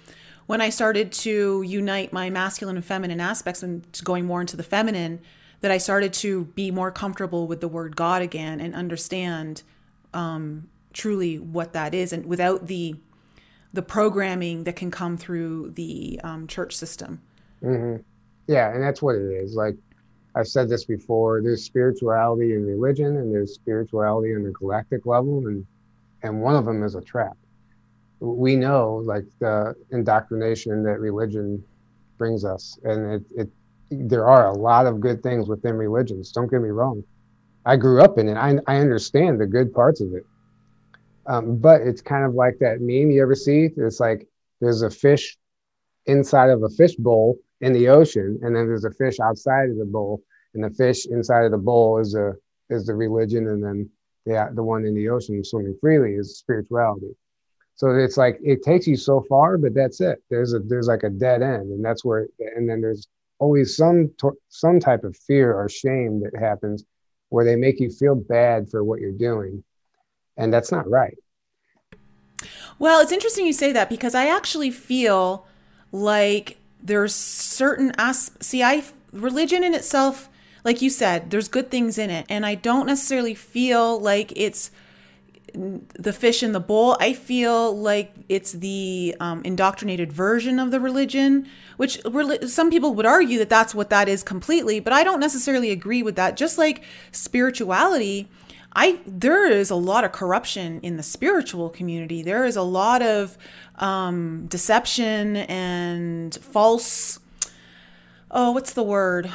[0.47, 4.63] when I started to unite my masculine and feminine aspects and going more into the
[4.63, 5.19] feminine,
[5.59, 9.63] that I started to be more comfortable with the word God again and understand
[10.13, 12.95] um, truly what that is, and without the
[13.73, 17.21] the programming that can come through the um, church system.
[17.61, 18.01] Mm-hmm.
[18.47, 19.55] Yeah, and that's what it is.
[19.55, 19.75] Like
[20.33, 25.47] I've said this before, there's spirituality in religion, and there's spirituality on the galactic level,
[25.47, 25.65] and
[26.23, 27.35] and one of them is a trap
[28.19, 31.63] we know like the indoctrination that religion
[32.17, 32.77] brings us.
[32.83, 33.49] And it, it
[33.89, 36.31] there are a lot of good things within religions.
[36.31, 37.03] Don't get me wrong.
[37.65, 38.35] I grew up in it.
[38.35, 40.25] I, I understand the good parts of it.
[41.25, 43.69] Um, but it's kind of like that meme you ever see.
[43.75, 44.27] It's like
[44.61, 45.37] there's a fish
[46.05, 49.77] inside of a fish bowl in the ocean and then there's a fish outside of
[49.77, 50.21] the bowl
[50.53, 52.33] and the fish inside of the bowl is a
[52.69, 53.89] is the religion and then
[54.25, 57.15] the, the one in the ocean swimming freely is spirituality
[57.77, 60.21] so it's like it takes you so far but that's it.
[60.29, 63.07] There's a there's like a dead end and that's where and then there's
[63.39, 64.11] always some
[64.49, 66.83] some type of fear or shame that happens
[67.29, 69.63] where they make you feel bad for what you're doing
[70.37, 71.17] and that's not right.
[72.79, 75.47] Well it's interesting you say that because i actually feel
[75.91, 80.29] like there's certain as see i religion in itself
[80.63, 84.69] like you said there's good things in it and i don't necessarily feel like it's
[85.53, 90.79] the fish in the bowl, I feel like it's the um, indoctrinated version of the
[90.79, 91.99] religion, which
[92.47, 96.03] some people would argue that that's what that is completely, but I don't necessarily agree
[96.03, 96.37] with that.
[96.37, 98.29] Just like spirituality,
[98.73, 102.21] I there is a lot of corruption in the spiritual community.
[102.21, 103.37] There is a lot of
[103.75, 107.19] um, deception and false.
[108.29, 109.31] Oh, what's the word?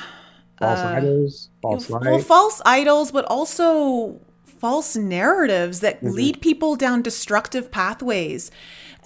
[0.59, 4.21] False uh, idols, false well, false idols, but also
[4.63, 6.15] false narratives that mm-hmm.
[6.15, 8.53] lead people down destructive pathways.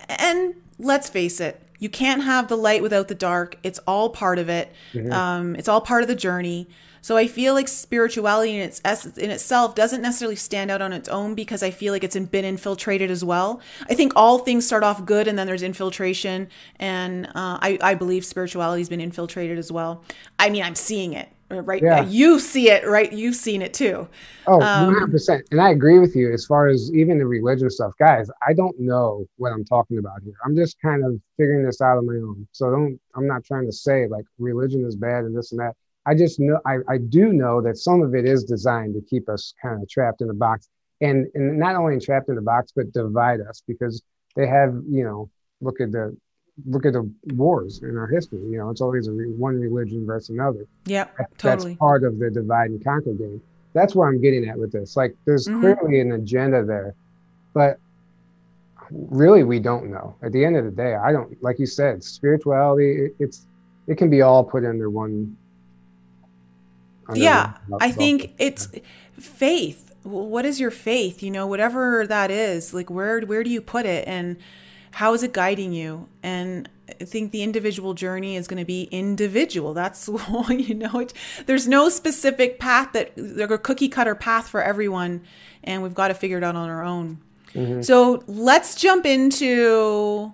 [0.07, 3.57] And let's face it, you can't have the light without the dark.
[3.63, 4.71] It's all part of it.
[4.93, 5.11] Mm-hmm.
[5.11, 6.69] Um, it's all part of the journey.
[7.01, 10.93] So I feel like spirituality in its essence, in itself doesn't necessarily stand out on
[10.93, 13.63] its own because I feel like it's been infiltrated as well.
[13.89, 16.49] I think all things start off good and then there's infiltration,
[16.81, 20.03] and uh, I I believe spirituality has been infiltrated as well.
[20.39, 22.05] I mean, I'm seeing it right yeah.
[22.05, 23.13] you see it right?
[23.13, 24.09] You've seen it too.
[24.47, 27.93] Oh um, 100% and i agree with you as far as even the religion stuff.
[27.99, 30.35] Guys i don't know what i'm talking about here.
[30.45, 32.47] I'm just kind of figuring this out on my own.
[32.53, 35.75] So don't i'm not trying to say like religion is bad and this and that.
[36.07, 39.29] I just know i, I do know that some of it is designed to keep
[39.29, 40.69] us kind of trapped in a box.
[41.01, 44.03] And and not only trapped in the box but divide us because
[44.35, 45.31] they have you know
[45.61, 46.17] look at the
[46.65, 48.41] look at the wars in our history.
[48.41, 50.67] You know, it's always a re- one religion versus another.
[50.87, 51.05] Yeah,
[51.39, 51.73] totally.
[51.73, 53.43] That's part of the divide and conquer game.
[53.75, 54.97] That's where I'm getting at with this.
[54.97, 55.61] Like, there's mm-hmm.
[55.61, 56.95] clearly an agenda there,
[57.53, 57.79] but
[58.91, 60.17] really, we don't know.
[60.23, 61.41] At the end of the day, I don't.
[61.43, 63.05] Like you said, spirituality.
[63.05, 63.47] It, it's
[63.87, 65.37] it can be all put under one.
[67.09, 68.69] Under yeah, one I think it's
[69.19, 69.95] faith.
[70.03, 71.23] What is your faith?
[71.23, 72.73] You know, whatever that is.
[72.73, 74.09] Like, where where do you put it?
[74.09, 74.39] And
[74.97, 76.09] how is it guiding you?
[76.23, 79.75] And i think the individual journey is going to be individual.
[79.75, 80.09] That's
[80.49, 81.13] you know it,
[81.45, 85.23] there's no specific path that there's a cookie cutter path for everyone
[85.63, 87.19] and we've got to figure it out on our own.
[87.53, 87.83] Mm-hmm.
[87.83, 90.33] so let's jump into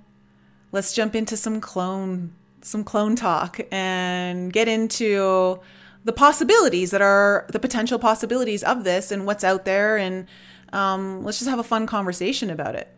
[0.70, 5.60] let's jump into some clone some clone talk and get into
[6.04, 10.26] the possibilities that are the potential possibilities of this and what's out there and
[10.72, 12.88] um, let's just have a fun conversation about it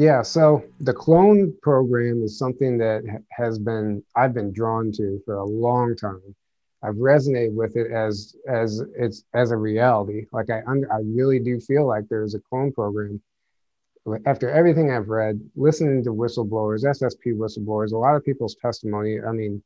[0.00, 5.36] yeah, so the clone program is something that has been I've been drawn to for
[5.36, 6.34] a long time.
[6.82, 10.24] I've resonated with it as as it's as a reality.
[10.32, 13.20] Like I I really do feel like there's a clone program.
[14.24, 19.20] After everything I've read, listening to whistleblowers, SSP whistleblowers, a lot of people's testimony.
[19.20, 19.62] I mean,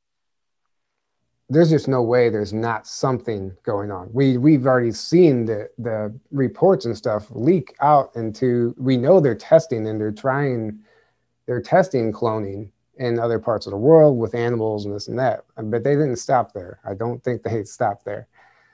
[1.51, 4.09] there's just no way there's not something going on.
[4.13, 9.35] We we've already seen the the reports and stuff leak out into we know they're
[9.35, 10.81] testing and they're trying
[11.47, 15.45] they're testing cloning in other parts of the world with animals and this and that.
[15.57, 16.79] But they didn't stop there.
[16.89, 18.29] I don't think they stopped there.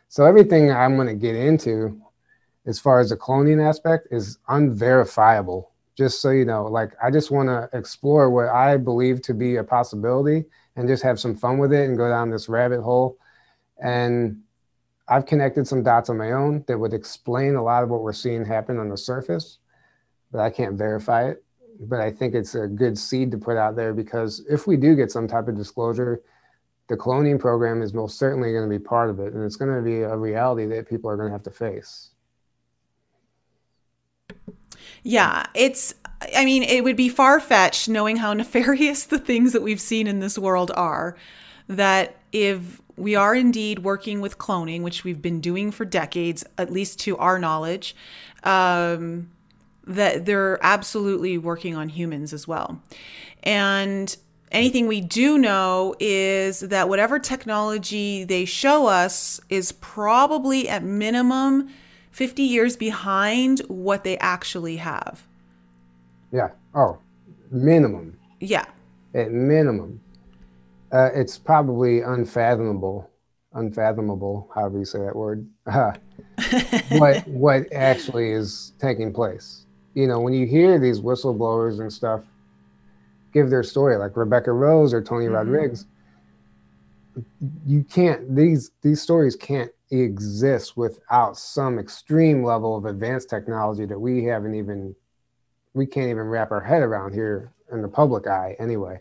[0.09, 2.00] So everything I'm going to get into
[2.66, 5.70] as far as the cloning aspect is unverifiable.
[5.96, 9.56] Just so you know, like I just want to explore what I believe to be
[9.56, 10.44] a possibility
[10.76, 13.18] and just have some fun with it and go down this rabbit hole.
[13.83, 14.42] And
[15.09, 18.12] I've connected some dots on my own that would explain a lot of what we're
[18.12, 19.59] seeing happen on the surface,
[20.30, 21.42] but I can't verify it.
[21.80, 24.94] But I think it's a good seed to put out there because if we do
[24.94, 26.22] get some type of disclosure,
[26.88, 29.33] the cloning program is most certainly going to be part of it.
[29.33, 32.10] And it's going to be a reality that people are going to have to face.
[35.02, 35.94] Yeah, it's
[36.36, 40.06] I mean, it would be far fetched knowing how nefarious the things that we've seen
[40.06, 41.16] in this world are.
[41.68, 46.70] That if we are indeed working with cloning, which we've been doing for decades, at
[46.70, 47.96] least to our knowledge,
[48.44, 49.30] um,
[49.86, 52.82] that they're absolutely working on humans as well.
[53.42, 54.14] And
[54.52, 61.70] anything we do know is that whatever technology they show us is probably at minimum
[62.11, 65.27] 50 years behind what they actually have.
[66.33, 66.51] Yeah.
[66.75, 66.99] Oh,
[67.51, 68.18] minimum.
[68.40, 68.66] Yeah.
[69.14, 70.01] At minimum.
[70.92, 73.09] Uh, it's probably unfathomable,
[73.55, 75.92] unfathomable, however you say that word, uh,
[76.99, 79.66] what, what actually is taking place.
[79.94, 82.23] You know, when you hear these whistleblowers and stuff
[83.33, 85.35] give their story, like Rebecca Rose or Tony mm-hmm.
[85.35, 85.87] Rodrigues,
[87.66, 93.98] you can't, these, these stories can't exist without some extreme level of advanced technology that
[93.98, 94.94] we haven't even
[95.74, 99.00] we can't even wrap our head around here in the public eye anyway.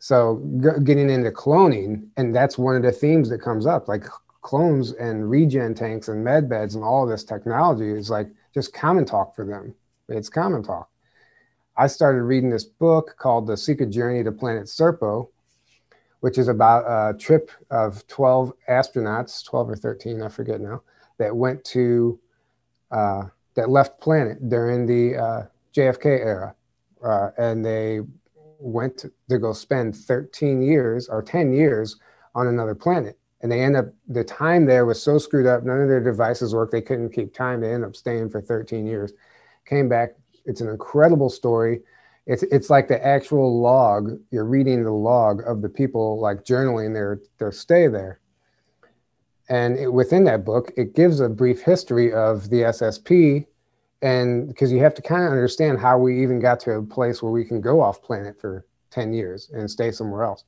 [0.00, 4.04] So g- getting into cloning, and that's one of the themes that comes up, like
[4.42, 9.04] clones and regen tanks and med beds and all this technology is like just common
[9.04, 9.74] talk for them.
[10.08, 10.88] It's common talk.
[11.76, 15.28] I started reading this book called The Secret Journey to Planet Serpo,
[16.20, 20.82] which is about a trip of 12 astronauts, 12 or 13, I forget now,
[21.18, 22.18] that went to
[22.90, 25.42] uh, that left planet during the uh,
[25.74, 26.54] JFK era,
[27.04, 28.00] uh, and they
[28.60, 31.96] went to, go spend 13 years or 10 years
[32.34, 33.18] on another planet.
[33.40, 36.54] And they end up the time there was so screwed up, none of their devices
[36.54, 36.72] worked.
[36.72, 37.60] They couldn't keep time.
[37.60, 39.12] They end up staying for 13 years.
[39.64, 40.14] Came back.
[40.44, 41.82] It's an incredible story.
[42.28, 44.20] It's it's like the actual log.
[44.30, 48.20] You're reading the log of the people like journaling their their stay there
[49.48, 53.46] and it, within that book, it gives a brief history of the SSP,
[54.02, 57.22] and because you have to kind of understand how we even got to a place
[57.22, 60.44] where we can go off planet for 10 years and stay somewhere else.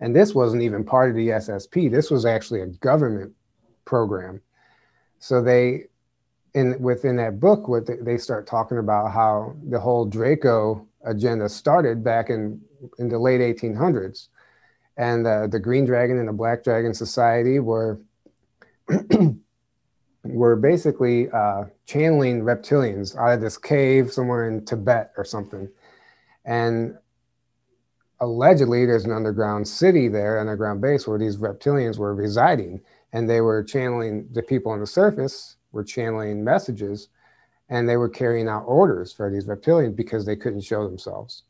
[0.00, 1.90] And this wasn't even part of the SSP.
[1.90, 3.32] This was actually a government
[3.84, 4.40] program.
[5.18, 5.86] So they,
[6.54, 12.02] in within that book, what they, start talking about how the whole Draco agenda started
[12.04, 12.60] back in
[12.98, 14.28] in the late 1800s
[15.00, 17.98] and uh, the Green Dragon and the Black Dragon Society were
[20.24, 25.68] were basically uh, channeling reptilians out of this cave somewhere in Tibet or something,
[26.44, 26.98] and
[28.20, 32.82] allegedly there's an underground city there, underground base where these reptilians were residing,
[33.14, 37.08] and they were channeling the people on the surface were channeling messages,
[37.68, 41.44] and they were carrying out orders for these reptilians because they couldn't show themselves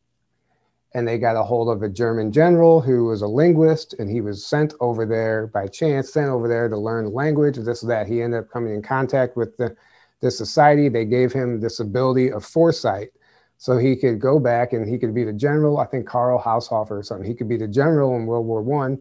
[0.94, 4.20] and they got a hold of a German general who was a linguist, and he
[4.20, 8.08] was sent over there by chance, sent over there to learn the language, this, that.
[8.08, 9.76] He ended up coming in contact with the,
[10.20, 10.88] the society.
[10.88, 13.10] They gave him this ability of foresight.
[13.56, 16.92] So he could go back and he could be the general, I think Karl Haushofer
[16.92, 17.26] or something.
[17.26, 18.98] He could be the general in World War One.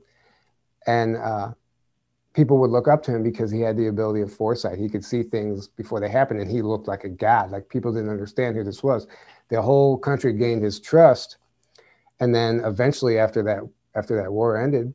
[0.86, 1.54] And uh,
[2.34, 4.78] people would look up to him because he had the ability of foresight.
[4.78, 7.52] He could see things before they happened, and he looked like a god.
[7.52, 9.08] Like people didn't understand who this was.
[9.50, 11.38] The whole country gained his trust
[12.20, 13.62] and then eventually after that
[13.96, 14.94] after that war ended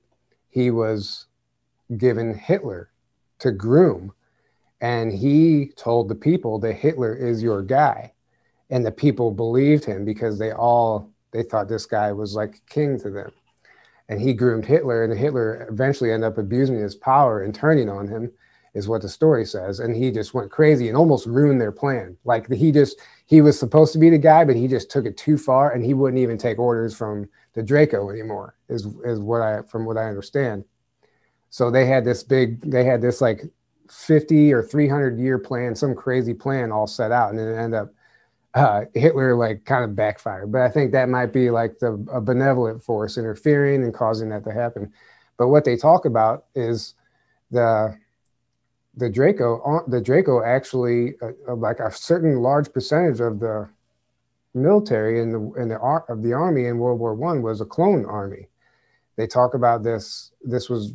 [0.51, 1.27] he was
[1.97, 2.91] given hitler
[3.39, 4.13] to groom
[4.81, 8.13] and he told the people that hitler is your guy
[8.71, 12.99] and the people believed him because they all they thought this guy was like king
[12.99, 13.33] to them
[14.09, 18.07] and he groomed hitler and hitler eventually ended up abusing his power and turning on
[18.07, 18.31] him
[18.75, 19.81] is what the story says.
[19.81, 22.17] And he just went crazy and almost ruined their plan.
[22.25, 25.17] Like he just he was supposed to be the guy but he just took it
[25.17, 29.41] too far and he wouldn't even take orders from the draco anymore is is what
[29.41, 30.65] i from what i understand.
[31.51, 33.43] So they had this big they had this like
[33.91, 37.95] 50 or 300 year plan some crazy plan all set out and it ended up
[38.55, 42.21] uh, hitler like kind of backfired but i think that might be like the a
[42.21, 44.93] benevolent force interfering and causing that to happen
[45.37, 46.95] but what they talk about is
[47.51, 47.97] the
[48.97, 53.69] the Draco, uh, the Draco actually, uh, uh, like a certain large percentage of the
[54.55, 55.79] military in the in the
[56.09, 58.49] of the army in World War One was a clone army.
[59.17, 60.33] They talk about this.
[60.43, 60.93] This was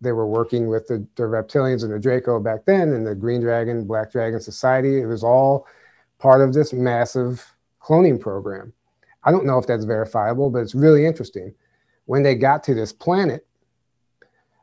[0.00, 3.40] they were working with the, the reptilians and the Draco back then, and the Green
[3.40, 5.00] Dragon, Black Dragon Society.
[5.00, 5.66] It was all
[6.20, 8.72] part of this massive cloning program.
[9.24, 11.54] I don't know if that's verifiable, but it's really interesting.
[12.04, 13.46] When they got to this planet,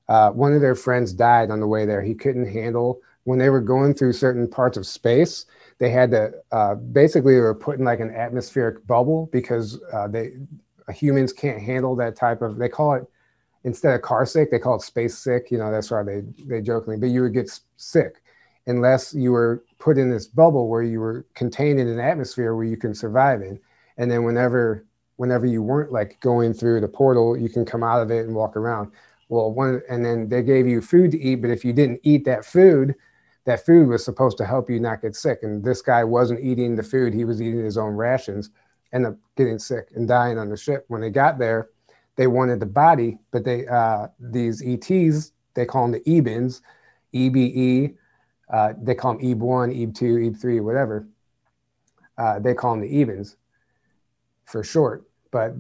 [0.08, 2.02] uh, one of their friends died on the way there.
[2.02, 5.46] He couldn't handle when they were going through certain parts of space.
[5.80, 10.08] They had to uh, basically they were put in like an atmospheric bubble because uh,
[10.08, 10.34] they
[10.94, 12.58] humans can't handle that type of.
[12.58, 13.04] They call it
[13.64, 15.52] instead of car sick, they call it space sick.
[15.52, 16.98] You know that's why they they jokingly.
[16.98, 18.22] But you would get sick
[18.68, 22.66] unless you were put in this bubble where you were contained in an atmosphere where
[22.66, 23.60] you can survive in.
[23.98, 28.02] And then whenever whenever you weren't like going through the portal, you can come out
[28.02, 28.92] of it and walk around.
[29.30, 32.24] Well one and then they gave you food to eat but if you didn't eat
[32.26, 32.96] that food
[33.46, 35.40] that food was supposed to help you not get sick.
[35.42, 37.14] And this guy wasn't eating the food.
[37.14, 38.52] He was eating his own rations
[38.94, 40.86] ended up getting sick and dying on the ship.
[40.88, 41.70] When they got there
[42.18, 46.62] they wanted the body but they uh, these ets they call them the ebens
[47.14, 47.96] ebe
[48.50, 51.08] uh, they call them eb1 eb2 eb3 whatever
[52.18, 53.36] uh, they call them the ebens
[54.46, 55.54] for short but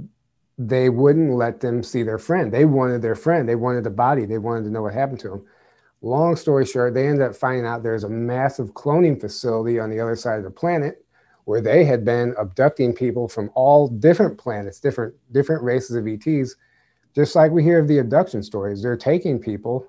[0.57, 2.51] they wouldn't let them see their friend.
[2.51, 3.47] They wanted their friend.
[3.47, 4.25] They wanted the body.
[4.25, 5.45] They wanted to know what happened to him.
[6.01, 9.99] Long story short, they ended up finding out there's a massive cloning facility on the
[9.99, 11.03] other side of the planet
[11.45, 16.55] where they had been abducting people from all different planets, different different races of ETs.
[17.15, 19.87] Just like we hear of the abduction stories, they're taking people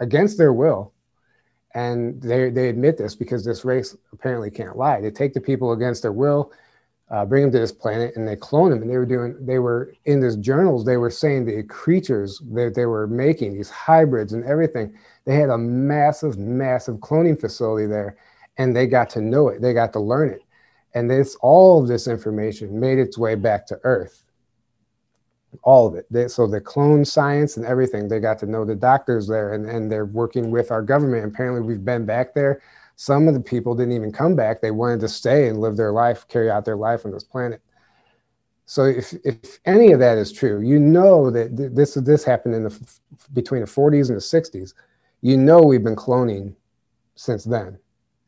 [0.00, 0.93] against their will.
[1.74, 5.00] And they, they admit this because this race apparently can't lie.
[5.00, 6.52] They take the people against their will
[7.10, 8.82] uh, bring them to this planet and they clone them.
[8.82, 12.74] And they were doing they were in these journals they were saying the creatures that
[12.74, 14.92] they were making these hybrids and everything
[15.24, 18.16] they had a massive massive cloning facility there
[18.56, 19.60] and they got to know it.
[19.60, 20.42] They got to learn it.
[20.94, 24.23] And this all of this information made its way back to earth
[25.62, 28.74] all of it they, so the clone science and everything they got to know the
[28.74, 32.60] doctors there and, and they're working with our government apparently we've been back there
[32.96, 34.60] some of the people didn't even come back.
[34.60, 37.60] They wanted to stay and live their life, carry out their life on this planet.
[38.66, 42.64] So if, if any of that is true, you know that this this happened in
[42.64, 42.80] the
[43.32, 44.72] between the 40s and the 60s.
[45.20, 46.54] You know we've been cloning
[47.14, 47.78] since then,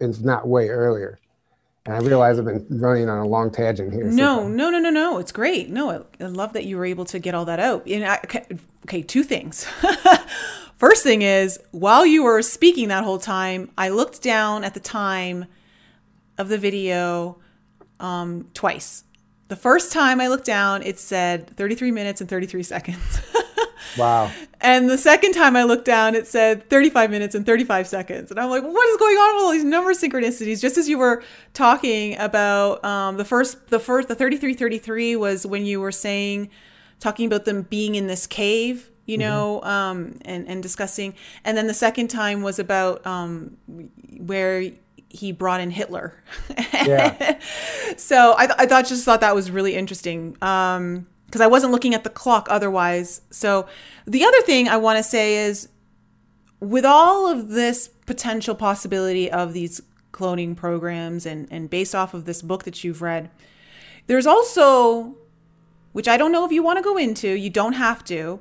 [0.01, 1.19] if not way earlier.
[1.87, 4.05] And I realize I've been running on a long tangent here.
[4.05, 4.49] No, so.
[4.49, 5.19] no, no, no, no.
[5.19, 5.71] It's great.
[5.71, 7.87] No, I, I, love that you were able to get all that out.
[7.87, 8.47] And I, okay,
[8.85, 9.65] okay, two things.
[10.77, 14.81] First thing is, while you were speaking that whole time, I looked down at the
[14.81, 15.47] time
[16.37, 17.39] of the video
[17.99, 19.05] um, twice.
[19.49, 23.21] The first time I looked down, it said 33 minutes and 33 seconds.
[23.97, 24.31] wow.
[24.61, 28.31] And the second time I looked down, it said 35 minutes and 35 seconds.
[28.31, 30.61] And I'm like, what is going on with all these number synchronicities?
[30.61, 31.23] Just as you were
[31.55, 36.51] talking about um, the first, the first, the 3333 was when you were saying,
[36.99, 39.29] talking about them being in this cave you mm-hmm.
[39.29, 41.15] know, um, and and discussing.
[41.45, 43.57] And then the second time was about um,
[44.19, 44.73] where
[45.09, 46.23] he brought in Hitler.
[46.87, 47.41] Yeah.
[47.97, 50.37] so I, th- I thought just thought that was really interesting.
[50.41, 53.21] Um, because I wasn't looking at the clock otherwise.
[53.29, 53.67] So
[54.07, 55.69] the other thing I want to say is
[56.61, 59.83] with all of this potential possibility of these
[60.13, 63.29] cloning programs and, and based off of this book that you've read,
[64.07, 65.15] there's also,
[65.93, 68.41] which I don't know if you want to go into, you don't have to,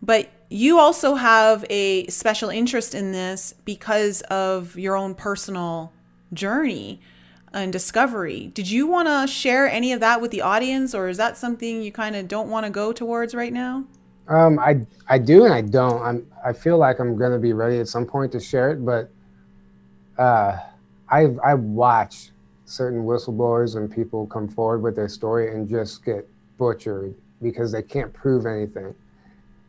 [0.00, 5.92] but you also have a special interest in this because of your own personal
[6.32, 7.00] journey
[7.52, 8.50] and discovery.
[8.54, 11.82] Did you want to share any of that with the audience, or is that something
[11.82, 13.84] you kind of don't want to go towards right now?
[14.28, 16.02] Um, I I do and I don't.
[16.02, 19.10] I'm I feel like I'm to be ready at some point to share it, but
[20.18, 20.58] uh,
[21.08, 22.30] I I watch
[22.64, 26.28] certain whistleblowers and people come forward with their story and just get
[26.58, 28.94] butchered because they can't prove anything,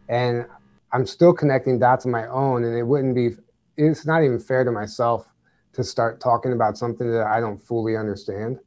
[0.10, 0.46] and
[0.92, 3.32] I'm still connecting dots on my own, and it wouldn't be.
[3.78, 5.31] It's not even fair to myself
[5.74, 8.60] to start talking about something that I don't fully understand.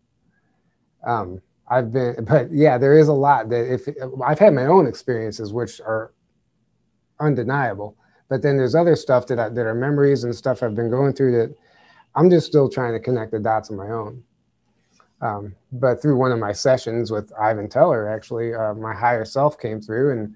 [1.07, 3.89] Um, I've been, but yeah, there is a lot that if
[4.25, 6.13] I've had my own experiences, which are
[7.21, 7.97] undeniable,
[8.29, 11.13] but then there's other stuff that I, that are memories and stuff I've been going
[11.13, 11.55] through that
[12.17, 14.23] I'm just still trying to connect the dots on my own.
[15.21, 19.59] Um, but through one of my sessions with Ivan Teller, actually, uh, my higher self
[19.59, 20.35] came through and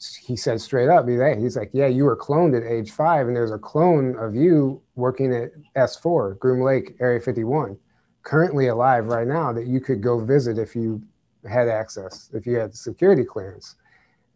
[0.00, 3.50] he said straight up, he's like, yeah, you were cloned at age five, and there's
[3.50, 7.76] a clone of you working at S4, Groom Lake, Area 51,
[8.22, 11.02] currently alive right now that you could go visit if you
[11.48, 13.76] had access, if you had security clearance.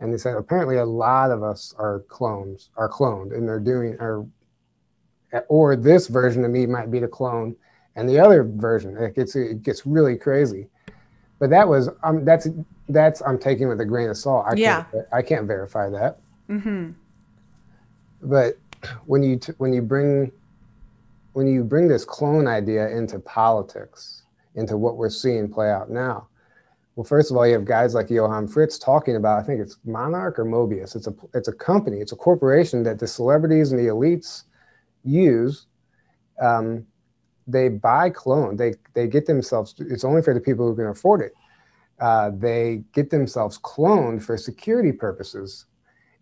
[0.01, 3.97] And they said apparently a lot of us are clones, are cloned, and they're doing,
[4.01, 4.27] or,
[5.49, 7.57] or this version of me might be the clone,
[7.97, 10.69] and the other version, it gets it gets really crazy.
[11.39, 12.49] But that was um, that's
[12.89, 14.47] that's I'm taking with a grain of salt.
[14.49, 14.85] I yeah.
[14.85, 16.19] can't I can't verify that.
[16.49, 16.91] Mm-hmm.
[18.23, 18.59] But
[19.07, 20.31] when you t- when you bring
[21.33, 24.23] when you bring this clone idea into politics,
[24.55, 26.29] into what we're seeing play out now,
[26.95, 29.79] well, first of all, you have guys like Johann Fritz talking about I think it's
[29.85, 30.95] Monarch or Mobius.
[30.95, 34.45] It's a it's a company, it's a corporation that the celebrities and the elites
[35.05, 35.67] use.
[36.41, 36.87] Um,
[37.47, 38.57] they buy clone.
[38.57, 39.75] They they get themselves.
[39.79, 41.35] It's only for the people who can afford it
[42.01, 45.67] uh, they get themselves cloned for security purposes.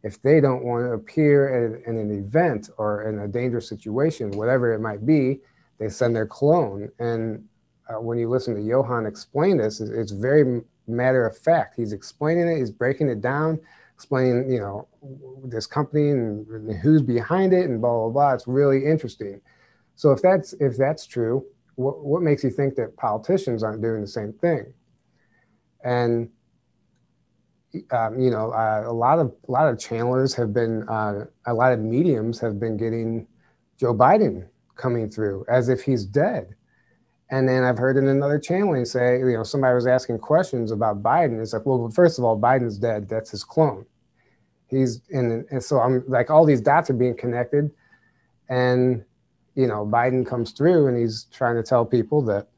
[0.03, 4.33] If they don't want to appear at, in an event or in a dangerous situation,
[4.33, 5.41] whatever it might be,
[5.79, 6.91] they send their clone.
[6.99, 7.45] And
[7.89, 11.75] uh, when you listen to Johann explain this, it's, it's very matter of fact.
[11.77, 13.61] He's explaining it, he's breaking it down,
[13.95, 14.89] explaining, you know,
[15.45, 18.35] this company and, and who's behind it and blah, blah, blah.
[18.35, 19.41] It's really interesting.
[19.95, 21.45] So if that's if that's true,
[21.77, 24.73] what, what makes you think that politicians aren't doing the same thing?
[25.85, 26.29] And
[27.91, 31.55] um, you know uh, a lot of a lot of channelers have been uh, a
[31.55, 33.27] lot of mediums have been getting
[33.79, 36.55] Joe Biden coming through as if he's dead.
[37.31, 41.03] And then I've heard in another channeling say, you know, somebody was asking questions about
[41.03, 41.41] Biden.
[41.41, 43.09] It's like, well, first of all, Biden's dead.
[43.09, 43.87] That's his clone.
[44.69, 47.71] He's in, and so I'm like, all these dots are being connected,
[48.49, 49.05] and
[49.55, 52.49] you know, Biden comes through and he's trying to tell people that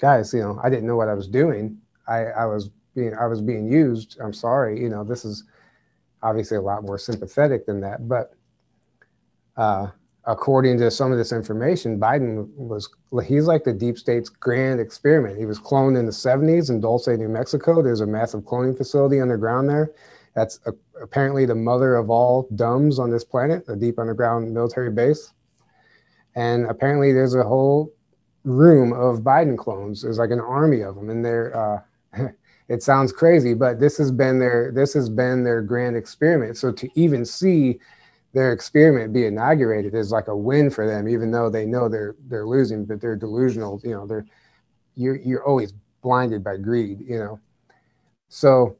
[0.00, 1.78] guys, you know, I didn't know what I was doing.
[2.08, 4.18] I, I was being I was being used.
[4.20, 5.44] I'm sorry, you know, this is
[6.22, 8.08] obviously a lot more sympathetic than that.
[8.08, 8.34] But
[9.56, 9.88] uh,
[10.24, 12.88] according to some of this information, Biden was
[13.24, 15.38] he's like the deep state's grand experiment.
[15.38, 17.82] He was cloned in the 70s in Dulce, New Mexico.
[17.82, 19.92] There's a massive cloning facility underground there.
[20.34, 24.90] That's a, apparently the mother of all DUMBs on this planet, a deep underground military
[24.90, 25.32] base.
[26.36, 27.92] And apparently, there's a whole
[28.44, 30.02] room of Biden clones.
[30.02, 31.56] There's like an army of them, and they're.
[31.56, 32.28] Uh,
[32.68, 36.56] it sounds crazy, but this has been their this has been their grand experiment.
[36.56, 37.80] So to even see
[38.32, 42.14] their experiment be inaugurated is like a win for them, even though they know they're
[42.28, 43.80] they're losing, but they're delusional.
[43.82, 44.26] You know, they're
[44.94, 45.72] you're you're always
[46.02, 47.00] blinded by greed.
[47.00, 47.40] You know,
[48.28, 48.76] so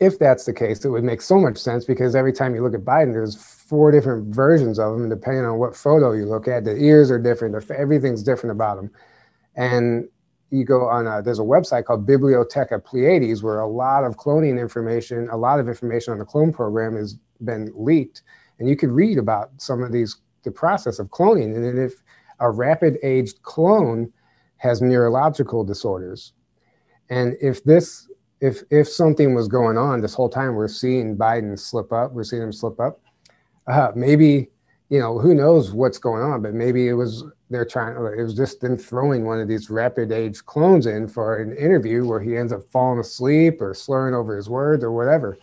[0.00, 2.74] if that's the case, it would make so much sense because every time you look
[2.74, 6.48] at Biden, there's four different versions of him, and depending on what photo you look
[6.48, 8.90] at, the ears are different, everything's different about him.
[9.56, 10.08] And
[10.50, 14.58] you go on, a, there's a website called Bibliotheca Pleyades where a lot of cloning
[14.60, 18.22] information, a lot of information on the clone program has been leaked,
[18.58, 22.02] and you could read about some of these, the process of cloning, and then if
[22.40, 24.10] a rapid aged clone
[24.56, 26.32] has neurological disorders,
[27.10, 28.07] and if this
[28.40, 32.12] if if something was going on this whole time, we're seeing Biden slip up.
[32.12, 33.00] We're seeing him slip up.
[33.66, 34.48] Uh, maybe
[34.88, 37.96] you know who knows what's going on, but maybe it was they're trying.
[37.96, 42.06] It was just them throwing one of these rapid age clones in for an interview
[42.06, 45.36] where he ends up falling asleep or slurring over his words or whatever.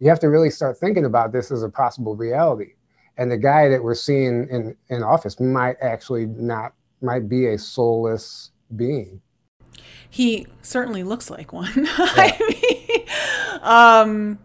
[0.00, 2.72] you have to really start thinking about this as a possible reality.
[3.16, 7.58] And the guy that we're seeing in, in office might actually not, might be a
[7.58, 9.20] soulless being.
[10.08, 11.72] He certainly looks like one.
[11.86, 11.96] Yeah.
[11.98, 13.06] I mean,
[13.62, 14.38] um,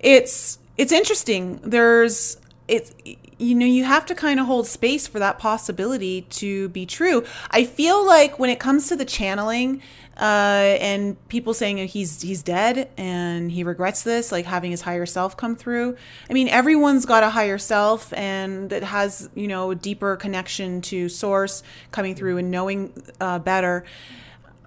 [0.00, 1.60] it's it's interesting.
[1.62, 2.92] There's it's
[3.38, 7.24] you know you have to kind of hold space for that possibility to be true.
[7.50, 9.82] I feel like when it comes to the channeling,
[10.16, 15.06] uh, and people saying he's he's dead and he regrets this, like having his higher
[15.06, 15.96] self come through.
[16.28, 20.80] I mean, everyone's got a higher self, and it has you know a deeper connection
[20.82, 23.84] to source coming through and knowing uh, better.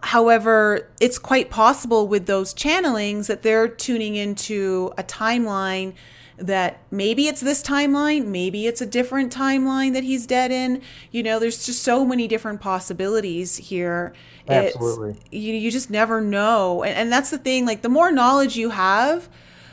[0.06, 5.95] However, it's quite possible with those channelings that they're tuning into a timeline
[6.38, 10.84] that maybe it's this timeline, maybe it's a different timeline that he's dead in.
[11.10, 14.14] You know, there's just so many different possibilities here.
[14.47, 15.12] Absolutely.
[15.12, 16.84] It's, you, you just never know.
[16.84, 19.28] And, and that's the thing, like the more knowledge you have,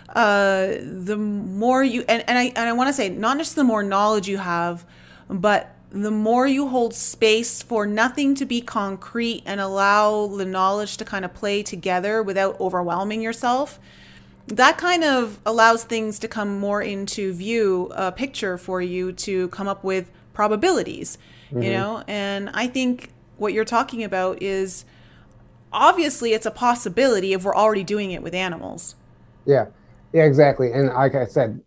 [0.08, 3.64] uh, the more you, and, and I, and I want to say, not just the
[3.64, 4.86] more knowledge you have,
[5.28, 10.96] but the more you hold space for nothing to be concrete and allow the knowledge
[10.96, 13.78] to kind of play together without overwhelming yourself,
[14.46, 19.48] that kind of allows things to come more into view, a picture for you to
[19.48, 21.18] come up with probabilities,
[21.50, 21.62] mm-hmm.
[21.62, 22.02] you know?
[22.08, 24.86] And I think what you're talking about is
[25.72, 28.94] obviously it's a possibility if we're already doing it with animals.
[29.44, 29.66] Yeah.
[30.14, 30.72] Yeah, exactly.
[30.72, 31.60] And like I said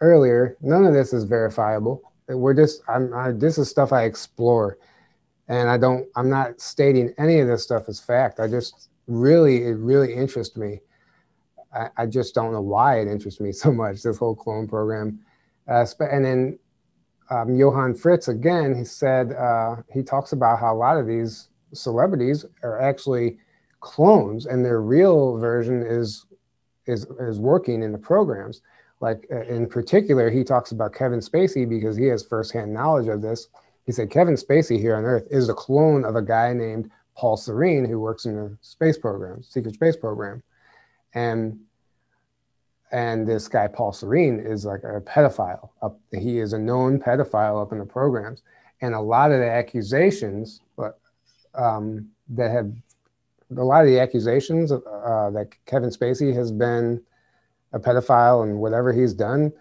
[0.00, 4.78] earlier, none of this is verifiable we're just I'm I, this is stuff I explore,
[5.48, 8.40] and I don't I'm not stating any of this stuff as fact.
[8.40, 10.80] I just really it really interests me.
[11.74, 14.02] I, I just don't know why it interests me so much.
[14.02, 15.20] This whole clone program,
[15.68, 16.58] uh, and then
[17.30, 18.74] um, Johann Fritz again.
[18.74, 23.38] He said uh, he talks about how a lot of these celebrities are actually
[23.80, 26.26] clones, and their real version is
[26.86, 28.62] is is working in the programs
[29.02, 33.20] like uh, in particular, he talks about Kevin Spacey because he has firsthand knowledge of
[33.20, 33.48] this.
[33.84, 37.36] He said Kevin Spacey here on Earth is a clone of a guy named Paul
[37.36, 40.42] Serene who works in the space program, secret space program,
[41.14, 41.58] and
[42.92, 45.70] and this guy Paul Serene is like a pedophile.
[45.82, 48.42] Up, he is a known pedophile up in the programs,
[48.82, 51.00] and a lot of the accusations, but
[51.56, 52.70] um, that have
[53.58, 57.02] a lot of the accusations uh, that Kevin Spacey has been
[57.72, 59.52] a pedophile and whatever he's done,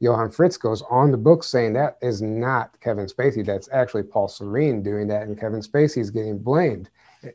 [0.00, 3.44] Johann Fritz goes on the book saying that is not Kevin Spacey.
[3.44, 6.88] That's actually Paul Serene doing that, and Kevin Spacey is getting blamed.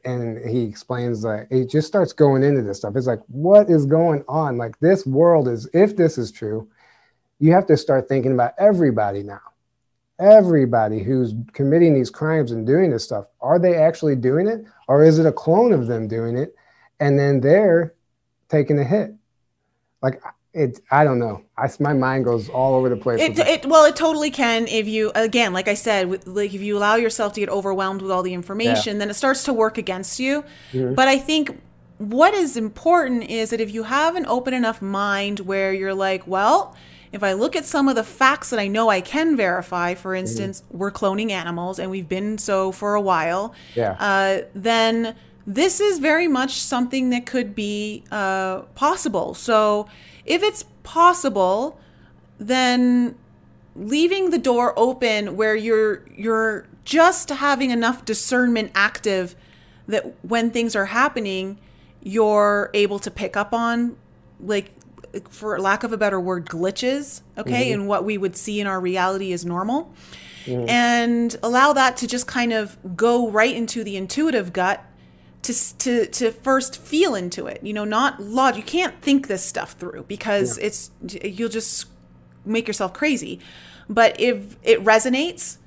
[0.03, 2.95] And he explains that he just starts going into this stuff.
[2.95, 4.57] It's like, what is going on?
[4.57, 6.67] Like, this world is, if this is true,
[7.37, 9.41] you have to start thinking about everybody now.
[10.17, 14.65] Everybody who's committing these crimes and doing this stuff, are they actually doing it?
[14.87, 16.55] Or is it a clone of them doing it?
[16.99, 17.93] And then they're
[18.49, 19.13] taking a hit
[20.05, 20.21] like
[20.53, 23.85] it i don't know I, my mind goes all over the place it, it, well
[23.85, 27.39] it totally can if you again like i said like if you allow yourself to
[27.41, 28.99] get overwhelmed with all the information yeah.
[28.99, 30.93] then it starts to work against you mm-hmm.
[30.93, 31.59] but i think
[31.97, 36.25] what is important is that if you have an open enough mind where you're like
[36.27, 36.75] well
[37.11, 40.11] if I look at some of the facts that I know I can verify, for
[40.11, 40.19] mm-hmm.
[40.19, 40.79] instance, mm-hmm.
[40.79, 43.95] we're cloning animals and we've been so for a while, yeah.
[43.97, 45.15] Uh, then
[45.47, 49.33] this is very much something that could be uh, possible.
[49.33, 49.87] So,
[50.25, 51.79] if it's possible,
[52.39, 53.15] then
[53.75, 59.35] leaving the door open where you're you're just having enough discernment active
[59.87, 61.59] that when things are happening,
[62.01, 63.97] you're able to pick up on
[64.39, 64.71] like
[65.29, 67.73] for lack of a better word glitches okay mm-hmm.
[67.73, 69.93] and what we would see in our reality is normal
[70.45, 70.67] mm-hmm.
[70.67, 74.83] and allow that to just kind of go right into the intuitive gut
[75.45, 77.61] to to to first feel into it.
[77.63, 78.55] You know, not log.
[78.55, 80.65] You can't think this stuff through because yeah.
[80.65, 80.91] it's
[81.23, 81.87] you'll just
[82.45, 83.39] make yourself crazy.
[83.87, 85.57] But if it resonates,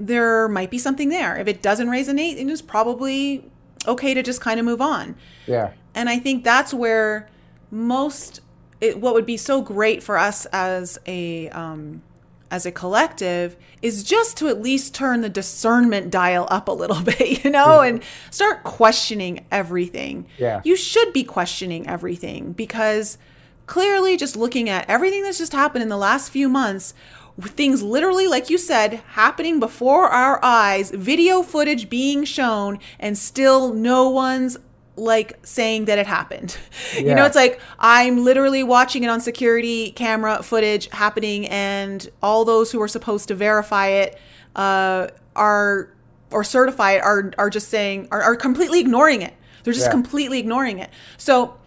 [0.00, 1.36] there might be something there.
[1.36, 3.44] If it doesn't resonate, it is probably
[3.86, 5.16] okay to just kind of move on.
[5.46, 5.72] Yeah.
[5.94, 7.28] And I think that's where
[7.70, 8.40] most
[8.80, 12.02] it, what would be so great for us as a um,
[12.50, 17.02] as a collective is just to at least turn the discernment dial up a little
[17.02, 20.26] bit, you know, and start questioning everything.
[20.38, 20.60] Yeah.
[20.64, 23.18] You should be questioning everything because
[23.66, 26.94] clearly just looking at everything that's just happened in the last few months,
[27.40, 33.72] things literally like you said happening before our eyes, video footage being shown and still
[33.72, 34.58] no one's
[34.98, 36.56] like saying that it happened.
[36.94, 37.00] Yeah.
[37.08, 42.44] You know, it's like I'm literally watching it on security camera footage happening, and all
[42.44, 44.18] those who are supposed to verify it
[44.56, 45.90] uh, are
[46.30, 49.34] or certify it are are just saying are, are completely ignoring it.
[49.64, 49.92] They're just yeah.
[49.92, 50.90] completely ignoring it.
[51.16, 51.58] So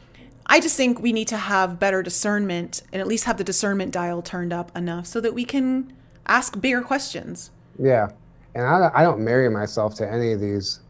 [0.46, 3.92] I just think we need to have better discernment and at least have the discernment
[3.92, 5.94] dial turned up enough so that we can
[6.28, 7.52] ask bigger questions.
[7.80, 8.10] Yeah.
[8.54, 10.82] And I, I don't marry myself to any of these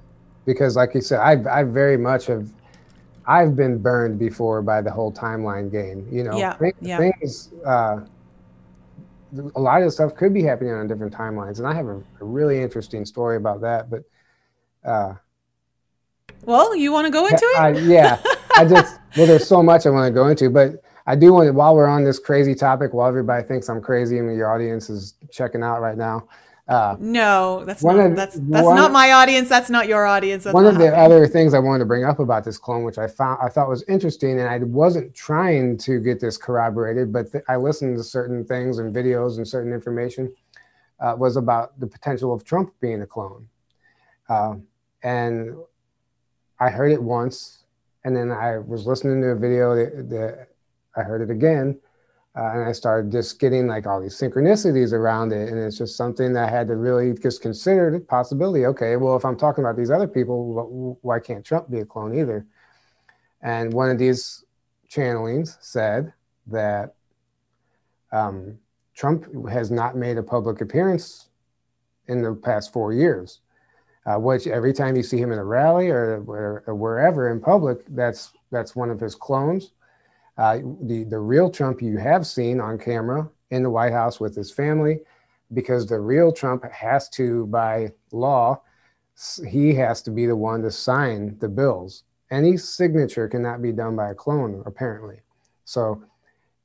[0.45, 2.49] because, like you said, I, I very much have,
[3.25, 6.07] I've been burned before by the whole timeline game.
[6.11, 6.97] You know, yeah, things, yeah.
[6.97, 8.01] things uh,
[9.55, 11.59] a lot of stuff could be happening on different timelines.
[11.59, 13.89] And I have a, a really interesting story about that.
[13.89, 14.03] But,
[14.83, 15.13] uh,
[16.43, 17.59] well, you want to go into it?
[17.59, 18.21] I, yeah.
[18.55, 21.47] I just well, there's so much I want to go into, but I do want
[21.47, 21.53] to.
[21.53, 25.15] While we're on this crazy topic, while everybody thinks I'm crazy and your audience is
[25.31, 26.27] checking out right now.
[26.67, 29.49] Uh, no, that's not of, that's that's one, not my audience.
[29.49, 30.45] That's not your audience.
[30.45, 31.05] That's one of the happening.
[31.05, 33.67] other things I wanted to bring up about this clone, which I found I thought
[33.67, 38.03] was interesting, and I wasn't trying to get this corroborated, but th- I listened to
[38.03, 40.33] certain things and videos and certain information
[40.99, 43.49] uh, was about the potential of Trump being a clone,
[44.29, 44.55] uh,
[45.03, 45.55] and
[46.59, 47.61] I heard it once
[48.03, 50.47] and then I was listening to a video that, that
[50.95, 51.79] I heard it again,
[52.35, 55.97] uh, and I started just getting like all these synchronicities around it, and it's just
[55.97, 58.65] something that I had to really just consider the possibility.
[58.65, 62.17] Okay, well, if I'm talking about these other people, why can't Trump be a clone
[62.17, 62.45] either?
[63.41, 64.45] And one of these
[64.89, 66.13] channelings said
[66.47, 66.93] that
[68.11, 68.57] um,
[68.95, 71.29] Trump has not made a public appearance
[72.07, 73.41] in the past four years
[74.05, 77.39] uh, which every time you see him in a rally or, or, or, wherever in
[77.39, 79.71] public, that's that's one of his clones.
[80.37, 84.35] Uh, the the real Trump you have seen on camera in the White House with
[84.35, 85.01] his family,
[85.53, 88.61] because the real Trump has to, by law,
[89.47, 92.03] he has to be the one to sign the bills.
[92.31, 95.19] Any signature cannot be done by a clone, apparently.
[95.65, 96.01] So,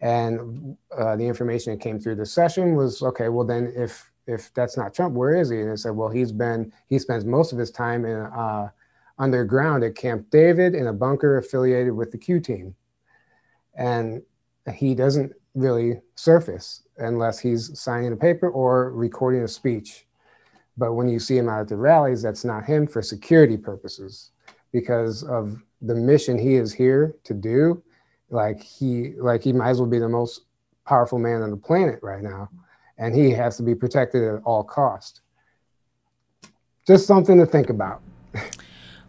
[0.00, 3.28] and uh, the information that came through the session was okay.
[3.28, 5.60] Well, then if if that's not Trump, where is he?
[5.60, 8.68] And they said, well, he's been he spends most of his time in uh,
[9.18, 12.74] underground at Camp David in a bunker affiliated with the Q team,
[13.76, 14.22] and
[14.74, 20.06] he doesn't really surface unless he's signing a paper or recording a speech.
[20.76, 24.32] But when you see him out at the rallies, that's not him for security purposes
[24.72, 27.82] because of the mission he is here to do.
[28.28, 30.42] Like he like he might as well be the most
[30.86, 32.48] powerful man on the planet right now
[32.98, 35.20] and he has to be protected at all cost.
[36.86, 38.00] Just something to think about.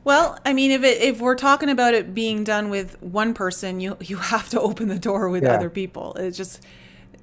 [0.07, 3.81] Well, I mean, if it, if we're talking about it being done with one person,
[3.81, 5.53] you you have to open the door with yeah.
[5.53, 6.13] other people.
[6.13, 6.63] It's just,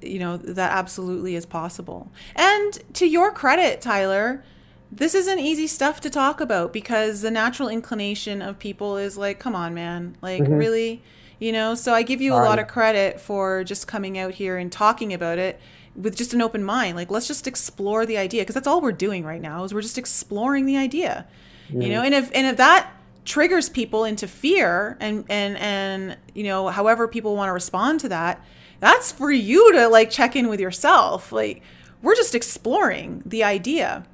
[0.03, 2.11] you know, that absolutely is possible.
[2.35, 4.43] And to your credit, Tyler,
[4.91, 9.39] this isn't easy stuff to talk about because the natural inclination of people is like,
[9.39, 10.53] come on, man, like mm-hmm.
[10.53, 11.01] really,
[11.39, 11.73] you know.
[11.73, 15.11] So I give you a lot of credit for just coming out here and talking
[15.11, 15.59] about it
[15.95, 18.91] with just an open mind like let's just explore the idea because that's all we're
[18.91, 21.25] doing right now is we're just exploring the idea
[21.69, 22.91] you know and if and if that
[23.23, 28.09] triggers people into fear and and and you know however people want to respond to
[28.09, 28.43] that
[28.79, 31.31] that's for you to like check in with yourself.
[31.31, 31.61] Like
[32.01, 34.05] we're just exploring the idea.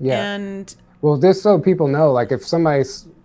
[0.00, 0.34] Yeah.
[0.34, 2.84] And well just so people know like if somebody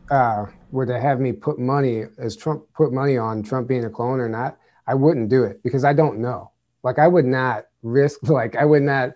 [0.09, 3.89] uh, were to have me put money as trump put money on trump being a
[3.89, 4.57] clone or not
[4.88, 6.51] i wouldn't do it because i don't know.
[6.84, 9.13] Like i would not risk like I would not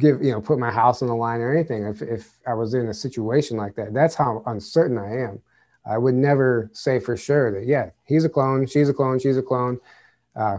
[0.00, 2.74] give you know put my house on the line or anything if if I was
[2.74, 3.94] in a situation like that.
[3.94, 5.40] That's how uncertain I am.
[5.86, 9.36] I would never say for sure that yeah he's a clone, she's a clone, she's
[9.36, 9.78] a clone,
[10.36, 10.58] uh,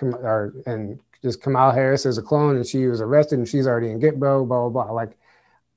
[0.00, 3.90] or and just kamala Harris is a clone and she was arrested and she's already
[3.90, 4.92] in Gitmo, blah blah blah.
[4.92, 5.16] Like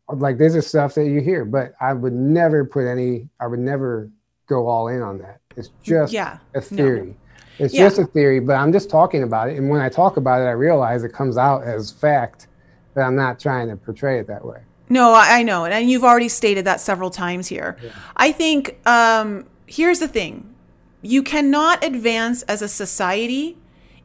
[0.08, 3.30] like this is stuff that you hear, but I would never put any.
[3.40, 4.10] I would never
[4.48, 5.40] go all in on that.
[5.56, 7.08] It's just yeah, a theory.
[7.08, 7.16] No.
[7.60, 7.82] It's yeah.
[7.82, 9.58] just a theory, but I'm just talking about it.
[9.58, 12.48] And when I talk about it, I realize it comes out as fact,
[12.94, 14.60] but I'm not trying to portray it that way.
[14.90, 15.66] No, I know.
[15.66, 17.78] And you've already stated that several times here.
[17.82, 17.92] Yeah.
[18.18, 20.54] I think um, here's the thing
[21.02, 23.58] you cannot advance as a society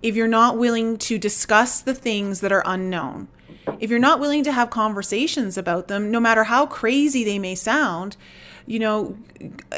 [0.03, 3.28] if you're not willing to discuss the things that are unknown.
[3.80, 7.55] If you're not willing to have conversations about them, no matter how crazy they may
[7.55, 8.16] sound,
[8.67, 9.17] you know,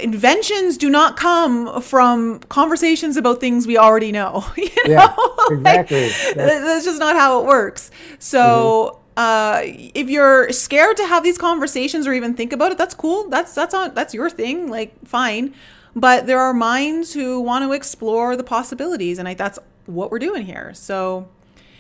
[0.01, 4.45] inventions do not come from conversations about things we already know.
[4.57, 5.15] You know?
[5.49, 6.07] Yeah, exactly.
[6.09, 7.91] like, that's just not how it works.
[8.19, 8.93] So.
[8.93, 9.03] Mm-hmm.
[9.19, 13.31] Uh, if you're scared to have these conversations or even think about it, that's cool.
[13.31, 14.69] That's that's on that's your thing.
[14.69, 15.55] Like fine,
[15.95, 20.19] but there are minds who want to explore the possibilities, and I, that's what we're
[20.19, 20.75] doing here.
[20.75, 21.29] So,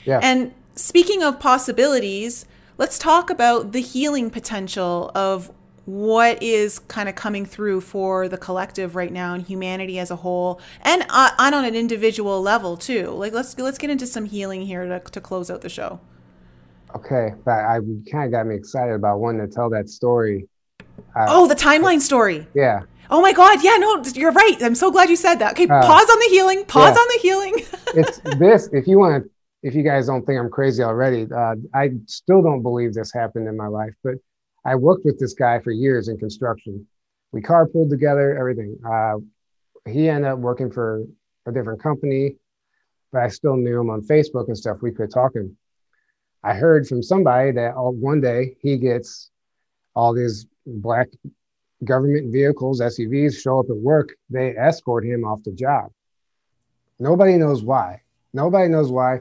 [0.07, 0.19] yeah.
[0.23, 2.47] And speaking of possibilities,
[2.79, 5.51] let's talk about the healing potential of
[5.87, 10.16] what is kind of coming through for the collective right now and humanity as a
[10.16, 14.62] whole and uh, on an individual level too like let's let's get into some healing
[14.62, 16.01] here to, to close out the show
[16.95, 17.78] okay but i
[18.11, 20.49] kind of got me excited about wanting to tell that story
[21.14, 23.62] uh, oh the timeline story yeah Oh my God.
[23.62, 24.57] Yeah, no, you're right.
[24.61, 25.53] I'm so glad you said that.
[25.53, 26.64] Okay, uh, pause on the healing.
[26.64, 27.01] Pause yeah.
[27.01, 27.55] on the healing.
[27.95, 28.68] it's this.
[28.72, 29.30] If you want to,
[29.62, 33.47] if you guys don't think I'm crazy already, uh, I still don't believe this happened
[33.47, 34.14] in my life, but
[34.67, 36.89] I worked with this guy for years in construction.
[37.31, 38.77] We carpooled together, everything.
[38.85, 39.19] Uh,
[39.89, 41.05] he ended up working for
[41.47, 42.35] a different company,
[43.12, 44.79] but I still knew him on Facebook and stuff.
[44.83, 45.57] We could talking.
[46.43, 49.31] I heard from somebody that all, one day he gets
[49.95, 51.07] all these black
[51.85, 54.17] government vehicles, SUVs, show up at work.
[54.31, 55.93] They escort him off the job.
[56.99, 58.03] Nobody knows why.
[58.33, 59.21] Nobody knows why.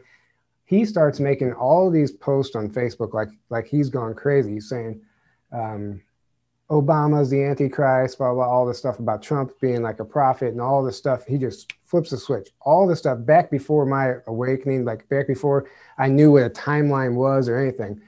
[0.66, 4.60] He starts making all these posts on Facebook like like he's gone crazy.
[4.60, 5.02] Saying,
[5.56, 6.02] um,
[6.70, 10.60] Obama's the Antichrist, blah, blah, all the stuff about Trump being like a prophet and
[10.60, 11.26] all this stuff.
[11.26, 12.50] He just flips the switch.
[12.62, 17.14] All the stuff back before my awakening, like back before I knew what a timeline
[17.14, 18.02] was or anything.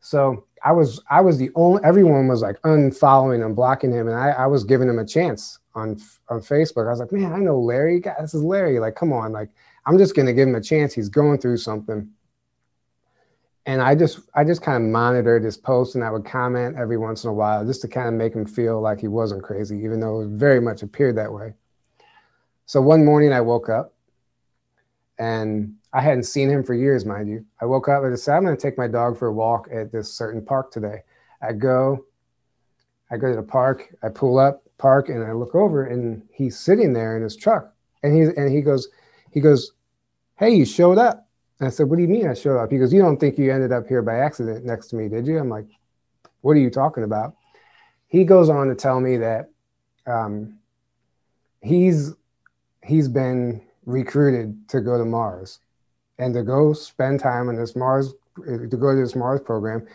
[0.00, 4.16] So I was I was the only everyone was like unfollowing and blocking him, and
[4.16, 6.86] I, I was giving him a chance on on Facebook.
[6.86, 7.98] I was like, man, I know Larry.
[7.98, 8.78] God, this is Larry.
[8.78, 9.50] Like, come on, like
[9.84, 10.94] I'm just gonna give him a chance.
[10.94, 12.08] He's going through something
[13.66, 16.96] and I just I just kind of monitored his posts and I would comment every
[16.96, 19.76] once in a while just to kind of make him feel like he wasn't crazy,
[19.78, 21.52] even though it very much appeared that way.
[22.64, 23.92] So one morning I woke up
[25.18, 27.44] and I hadn't seen him for years, mind you.
[27.60, 29.90] I woke up and I said, I'm gonna take my dog for a walk at
[29.90, 31.02] this certain park today.
[31.42, 32.04] I go,
[33.10, 36.58] I go to the park, I pull up, park, and I look over and he's
[36.58, 37.72] sitting there in his truck.
[38.04, 38.88] And he and he goes,
[39.32, 39.72] he goes,
[40.36, 41.25] Hey, you showed up.
[41.58, 42.70] And I said, What do you mean I showed up?
[42.70, 45.26] He goes, You don't think you ended up here by accident next to me, did
[45.26, 45.38] you?
[45.38, 45.66] I'm like,
[46.42, 47.34] What are you talking about?
[48.08, 49.50] He goes on to tell me that
[50.06, 50.58] um,
[51.62, 52.14] he's
[52.84, 55.60] he's been recruited to go to Mars
[56.18, 59.86] and to go spend time in this Mars to go to this Mars program.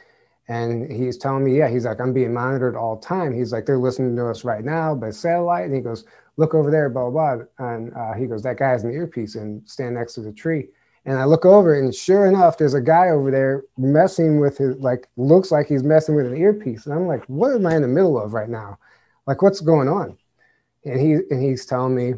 [0.47, 3.34] And he's telling me, yeah, he's like, I'm being monitored all time.
[3.34, 5.66] He's like, they're listening to us right now by satellite.
[5.66, 6.03] And he goes,
[6.36, 7.45] look over there, blah, blah, blah.
[7.59, 10.68] And uh, he goes, that guy has an earpiece and stand next to the tree.
[11.06, 14.78] And I look over, and sure enough, there's a guy over there messing with his,
[14.78, 16.86] like, looks like he's messing with an earpiece.
[16.86, 18.78] And I'm like, what am I in the middle of right now?
[19.26, 20.18] Like, what's going on?
[20.86, 22.14] And he and he's telling me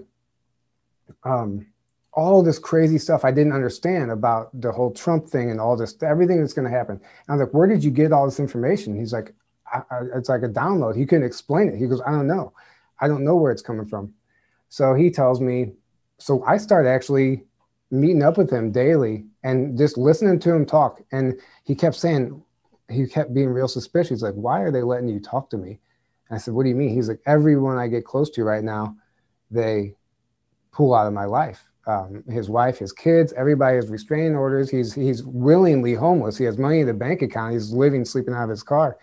[1.24, 1.66] um,
[2.14, 5.96] all this crazy stuff I didn't understand about the whole Trump thing and all this,
[6.04, 6.96] everything that's going to happen.
[6.96, 8.98] And I was like, where did you get all this information?
[8.98, 9.34] He's like,
[9.74, 10.96] I, I, it's like a download.
[10.96, 11.78] He couldn't explain it.
[11.78, 12.54] He goes, I don't know.
[13.00, 14.14] I don't know where it's coming from.
[14.70, 15.74] So he tells me,
[16.20, 17.44] so I start actually
[17.94, 21.02] meeting up with him daily and just listening to him talk.
[21.12, 22.44] And he kept saying,
[22.90, 24.10] he kept being real suspicious.
[24.10, 25.80] He's like, why are they letting you talk to me?
[26.30, 26.90] And I said, what do you mean?
[26.90, 28.96] He's like, everyone I get close to right now,
[29.52, 29.96] they
[30.72, 31.64] pull out of my life.
[31.86, 34.70] Um, his wife, his kids, everybody has restraining orders.
[34.70, 36.38] He's he's willingly homeless.
[36.38, 37.54] He has money in the bank account.
[37.54, 38.98] He's living, sleeping out of his car.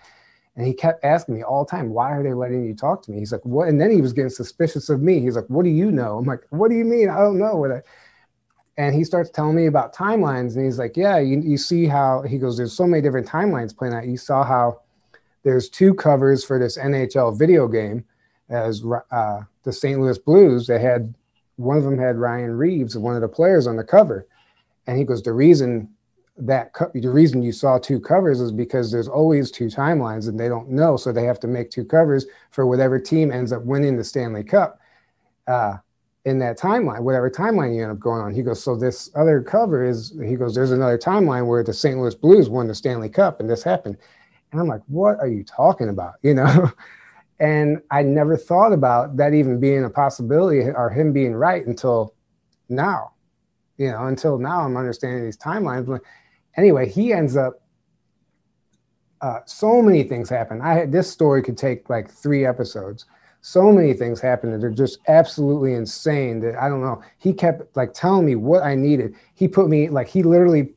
[0.56, 3.10] And he kept asking me all the time, why are they letting you talk to
[3.10, 3.18] me?
[3.18, 3.68] He's like, what?
[3.68, 5.20] And then he was getting suspicious of me.
[5.20, 6.18] He's like, what do you know?
[6.18, 7.08] I'm like, what do you mean?
[7.08, 7.82] I don't know what I,
[8.80, 12.22] and he starts telling me about timelines and he's like yeah you, you see how
[12.22, 14.06] he goes there's so many different timelines playing out.
[14.06, 14.80] You saw how
[15.42, 18.04] there's two covers for this nhl video game
[18.48, 21.14] as uh, the st louis blues they had
[21.56, 24.26] one of them had ryan reeves one of the players on the cover.
[24.86, 25.90] And he goes the reason
[26.38, 30.40] that co- the reason you saw two covers is because there's always two timelines and
[30.40, 33.62] they don't know so they have to make two covers for whatever team ends up
[33.62, 34.80] winning the stanley cup.
[35.46, 35.76] Uh,
[36.24, 38.34] in that timeline, whatever timeline you end up going on.
[38.34, 41.98] He goes, so this other cover is, he goes, there's another timeline where the St.
[41.98, 43.96] Louis Blues won the Stanley Cup and this happened.
[44.52, 46.14] And I'm like, what are you talking about?
[46.22, 46.72] You know?
[47.40, 52.14] and I never thought about that even being a possibility or him being right until
[52.68, 53.12] now.
[53.78, 55.86] You know, until now I'm understanding these timelines.
[55.86, 56.02] But
[56.54, 57.62] anyway, he ends up
[59.22, 60.60] uh, so many things happen.
[60.60, 63.06] I had this story could take like three episodes
[63.42, 67.02] so many things happened that are just absolutely insane that I don't know.
[67.18, 69.14] He kept like telling me what I needed.
[69.34, 70.74] He put me like he literally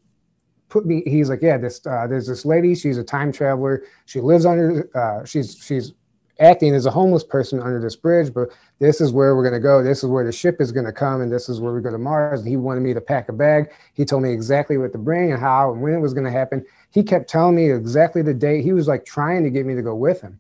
[0.70, 1.04] put me.
[1.06, 2.74] He's like, yeah, this uh, there's this lady.
[2.74, 3.84] She's a time traveler.
[4.06, 4.90] She lives under.
[4.98, 5.94] Uh, she's she's
[6.40, 8.50] acting as a homeless person under this bridge, but
[8.80, 9.84] this is where we're going to go.
[9.84, 11.92] This is where the ship is going to come, and this is where we go
[11.92, 12.40] to Mars.
[12.40, 13.72] And he wanted me to pack a bag.
[13.94, 16.32] He told me exactly what to bring and how and when it was going to
[16.32, 16.66] happen.
[16.92, 18.64] He kept telling me exactly the date.
[18.64, 20.40] He was like trying to get me to go with him.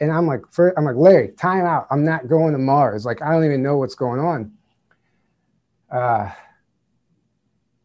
[0.00, 0.42] And I'm like,
[0.76, 1.86] I'm like, Larry, time out.
[1.90, 3.06] I'm not going to Mars.
[3.06, 4.52] Like, I don't even know what's going on.
[5.90, 6.30] Uh,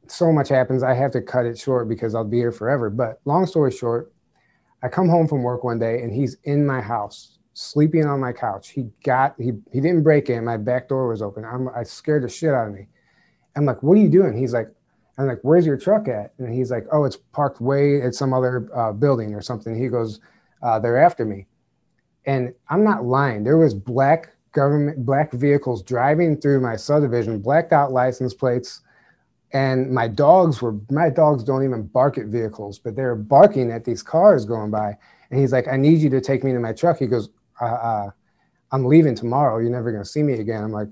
[0.07, 0.83] so much happens.
[0.83, 2.89] I have to cut it short because I'll be here forever.
[2.89, 4.11] But long story short,
[4.81, 8.33] I come home from work one day and he's in my house, sleeping on my
[8.33, 8.69] couch.
[8.69, 10.45] He got he he didn't break in.
[10.45, 11.45] My back door was open.
[11.45, 12.87] I'm I scared the shit out of me.
[13.55, 14.37] I'm like, what are you doing?
[14.37, 14.69] He's like,
[15.17, 16.33] I'm like, where's your truck at?
[16.37, 19.77] And he's like, oh, it's parked way at some other uh, building or something.
[19.77, 20.21] He goes,
[20.63, 21.45] uh, they're after me.
[22.29, 23.43] And I'm not lying.
[23.43, 28.81] There was black government black vehicles driving through my subdivision, blacked out license plates,
[29.51, 33.83] and my dogs were my dogs don't even bark at vehicles, but they're barking at
[33.83, 34.95] these cars going by.
[35.31, 37.65] And he's like, "I need you to take me to my truck." He goes, uh,
[37.65, 38.09] uh,
[38.71, 39.57] "I'm leaving tomorrow.
[39.57, 40.89] You're never gonna see me again." I'm like,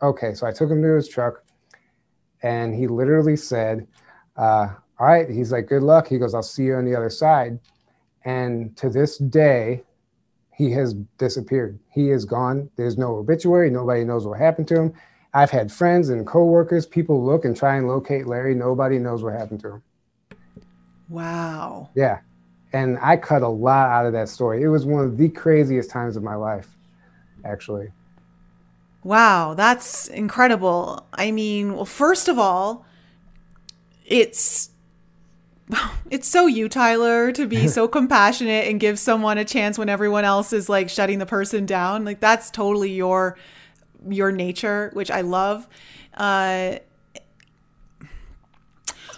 [0.00, 1.42] "Okay." So I took him to his truck,
[2.44, 3.84] and he literally said,
[4.36, 4.68] uh,
[5.00, 7.58] "All right." He's like, "Good luck." He goes, "I'll see you on the other side."
[8.24, 9.82] And to this day,
[10.58, 11.78] he has disappeared.
[11.88, 12.68] He is gone.
[12.74, 13.70] There's no obituary.
[13.70, 14.92] Nobody knows what happened to him.
[15.32, 18.56] I've had friends and coworkers, people look and try and locate Larry.
[18.56, 19.82] Nobody knows what happened to him.
[21.08, 21.90] Wow.
[21.94, 22.18] Yeah.
[22.72, 24.64] And I cut a lot out of that story.
[24.64, 26.76] It was one of the craziest times of my life,
[27.44, 27.92] actually.
[29.04, 31.06] Wow, that's incredible.
[31.12, 32.84] I mean, well, first of all,
[34.04, 34.70] it's
[36.10, 40.24] it's so you, Tyler, to be so compassionate and give someone a chance when everyone
[40.24, 42.04] else is like shutting the person down.
[42.04, 43.36] Like that's totally your
[44.08, 45.66] your nature, which I love.
[46.14, 46.76] Uh,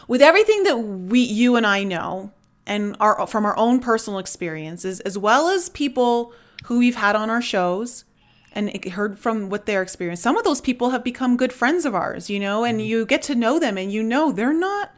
[0.09, 2.33] with everything that we, you and I know,
[2.67, 6.33] and our from our own personal experiences, as well as people
[6.65, 8.05] who we've had on our shows
[8.53, 10.21] and heard from what their experience.
[10.21, 13.23] Some of those people have become good friends of ours, you know, and you get
[13.23, 14.91] to know them, and you know they're not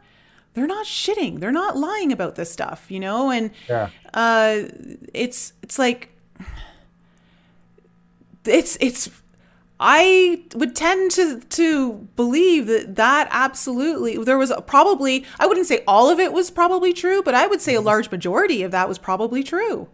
[0.53, 3.89] they're not shitting they're not lying about this stuff you know and yeah.
[4.13, 4.63] uh
[5.13, 6.09] it's it's like
[8.45, 9.09] it's it's
[9.79, 15.83] I would tend to to believe that that absolutely there was probably I wouldn't say
[15.87, 17.87] all of it was probably true, but I would say a mm-hmm.
[17.87, 19.89] large majority of that was probably true.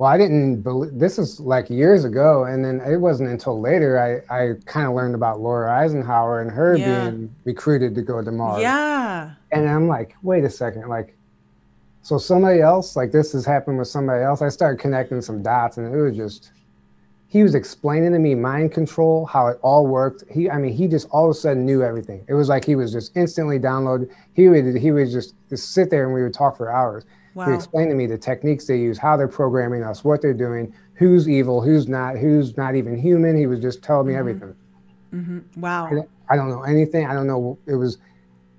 [0.00, 4.00] Well, I didn't believe this is like years ago, and then it wasn't until later
[4.00, 7.10] I, I kind of learned about Laura Eisenhower and her yeah.
[7.10, 8.62] being recruited to go to Mars.
[8.62, 9.32] Yeah.
[9.52, 11.14] And I'm like, wait a second, like,
[12.00, 14.40] so somebody else, like this has happened with somebody else.
[14.40, 16.52] I started connecting some dots, and it was just,
[17.28, 20.24] he was explaining to me mind control, how it all worked.
[20.30, 22.24] He, I mean, he just all of a sudden knew everything.
[22.26, 24.08] It was like he was just instantly downloaded.
[24.32, 27.46] He would, he would just, just sit there and we would talk for hours Wow.
[27.46, 30.74] He explained to me the techniques they use, how they're programming us, what they're doing,
[30.94, 33.36] who's evil, who's not, who's not even human.
[33.36, 34.20] He was just telling me mm-hmm.
[34.20, 34.56] everything.
[35.14, 35.60] Mm-hmm.
[35.60, 35.86] Wow.
[35.86, 37.06] I, I don't know anything.
[37.06, 37.58] I don't know.
[37.66, 37.98] It was,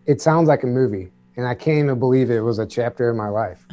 [0.05, 3.17] it sounds like a movie, and I can't even believe it was a chapter in
[3.17, 3.65] my life.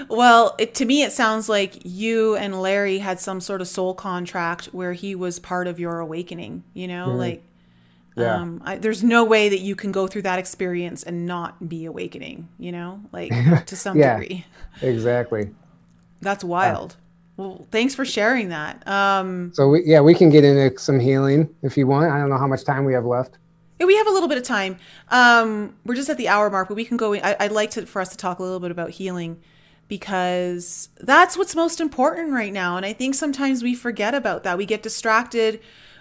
[0.08, 3.94] well, it, to me, it sounds like you and Larry had some sort of soul
[3.94, 6.64] contract where he was part of your awakening.
[6.74, 7.18] You know, mm-hmm.
[7.18, 7.44] like
[8.20, 8.36] yeah.
[8.36, 11.84] Um, I, there's no way that you can go through that experience and not be
[11.84, 13.30] awakening, you know, like
[13.66, 14.46] to some yeah, degree.
[14.82, 15.50] Exactly.
[16.20, 16.92] That's wild.
[16.92, 16.96] Uh,
[17.36, 18.86] well, thanks for sharing that.
[18.86, 22.10] Um, so we, yeah, we can get into some healing if you want.
[22.12, 23.38] I don't know how much time we have left.
[23.78, 24.76] Yeah, we have a little bit of time.
[25.08, 27.14] Um, we're just at the hour mark, but we can go.
[27.14, 29.40] I, would like to for us to talk a little bit about healing
[29.88, 32.76] because that's what's most important right now.
[32.76, 34.58] And I think sometimes we forget about that.
[34.58, 35.60] We get distracted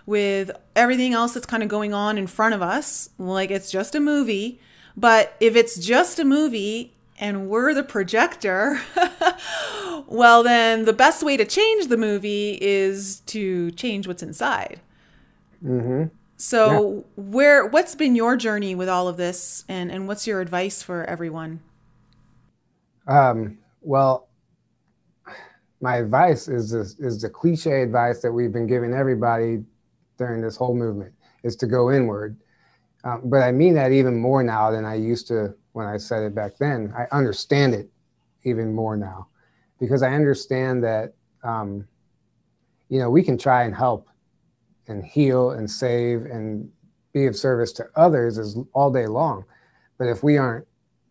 [0.09, 3.93] with everything else that's kind of going on in front of us, like it's just
[3.93, 4.59] a movie.
[4.97, 8.81] But if it's just a movie and we're the projector,
[10.07, 14.79] well, then the best way to change the movie is to change what's inside.
[15.63, 16.05] Mm-hmm.
[16.37, 17.23] So, yeah.
[17.23, 21.03] where what's been your journey with all of this, and and what's your advice for
[21.03, 21.59] everyone?
[23.05, 24.27] Um, well,
[25.81, 29.65] my advice is this, is the cliche advice that we've been giving everybody
[30.19, 31.13] during this whole movement
[31.43, 32.37] is to go inward.
[33.03, 36.21] Um, but I mean that even more now than I used to when I said
[36.23, 36.93] it back then.
[36.95, 37.89] I understand it
[38.43, 39.27] even more now
[39.79, 41.13] because I understand that,
[41.43, 41.87] um,
[42.89, 44.09] you know, we can try and help
[44.87, 46.69] and heal and save and
[47.13, 49.45] be of service to others as all day long.
[49.97, 50.67] But if we aren't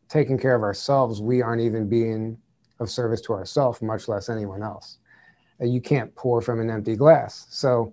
[0.08, 2.38] taking care of ourselves, we aren't even being
[2.80, 4.98] of service to ourselves, much less anyone else.
[5.60, 7.46] You can't pour from an empty glass.
[7.50, 7.92] So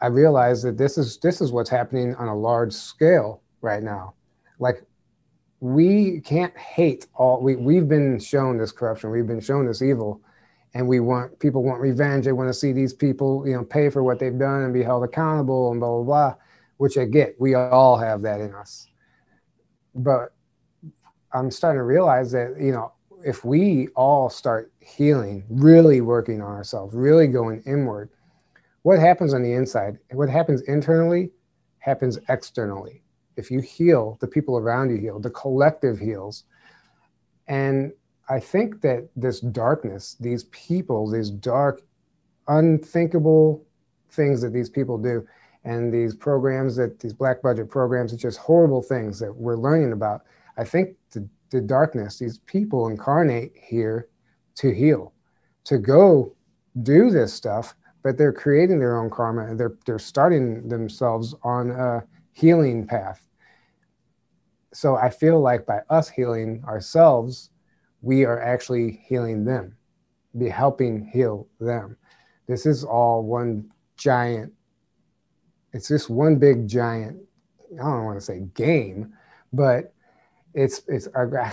[0.00, 4.14] I realized that this is this is what's happening on a large scale right now.
[4.58, 4.84] Like
[5.60, 10.22] we can't hate all we, we've been shown this corruption, we've been shown this evil,
[10.74, 12.24] and we want people want revenge.
[12.24, 14.82] They want to see these people, you know, pay for what they've done and be
[14.82, 16.34] held accountable and blah blah blah,
[16.78, 17.38] which I get.
[17.38, 18.86] We all have that in us.
[19.94, 20.32] But
[21.32, 22.92] I'm starting to realize that, you know,
[23.24, 28.08] if we all start healing, really working on ourselves, really going inward,
[28.82, 31.30] what happens on the inside, what happens internally,
[31.78, 33.02] happens externally.
[33.36, 36.44] If you heal, the people around you heal, the collective heals.
[37.48, 37.92] And
[38.28, 41.82] I think that this darkness, these people, these dark,
[42.48, 43.64] unthinkable
[44.10, 45.26] things that these people do,
[45.64, 49.92] and these programs that these black budget programs, it's just horrible things that we're learning
[49.92, 50.22] about.
[50.56, 54.08] I think the, the darkness, these people incarnate here
[54.56, 55.12] to heal,
[55.64, 56.34] to go
[56.82, 59.46] do this stuff but they're creating their own karma.
[59.46, 63.26] And they're they're starting themselves on a healing path.
[64.72, 67.50] So i feel like by us healing ourselves
[68.02, 69.76] we are actually healing them
[70.38, 71.96] be helping heal them.
[72.46, 74.52] This is all one giant
[75.72, 77.20] it's just one big giant
[77.74, 79.12] i don't want to say game
[79.52, 79.92] but
[80.54, 81.52] it's it's I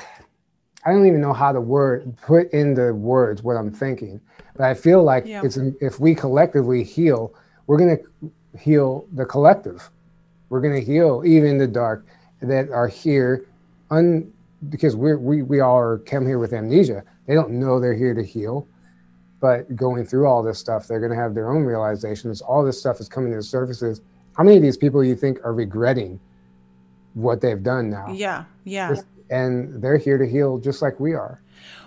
[0.92, 4.22] don't even know how to word put in the words what I'm thinking,
[4.56, 5.42] but I feel like yeah.
[5.44, 7.34] it's if we collectively heal,
[7.66, 7.98] we're gonna
[8.58, 9.90] heal the collective.
[10.50, 12.06] We're gonna heal even the dark
[12.42, 13.46] that are here,
[13.92, 14.32] un
[14.70, 17.04] because we're, we we all are come here with amnesia.
[17.26, 18.68] They don't know they're here to heal,
[19.42, 22.42] but going through all this stuff, they're gonna have their own realizations.
[22.42, 24.02] All this stuff is coming to the surfaces.
[24.38, 26.20] How many of these people you think are regretting
[27.14, 28.14] what they've done now?
[28.14, 28.96] Yeah, yeah
[29.30, 31.42] and they're here to heal just like we are.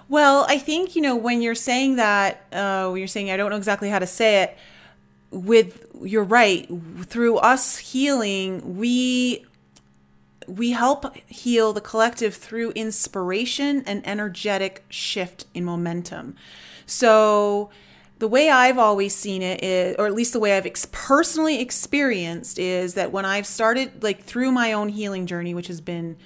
[0.08, 3.50] Well, I think, you know, when you're saying that, uh, when you're saying, I don't
[3.50, 4.58] know exactly how to say it,
[5.30, 6.68] with, you're right,
[7.04, 9.46] through us healing, we
[10.48, 16.34] we help heal the collective through inspiration and energetic shift in momentum.
[16.86, 17.70] So,
[18.18, 21.60] the way I've always seen it is, or at least the way I've ex- personally
[21.60, 26.16] experienced, is that when I've started, like through my own healing journey, which has been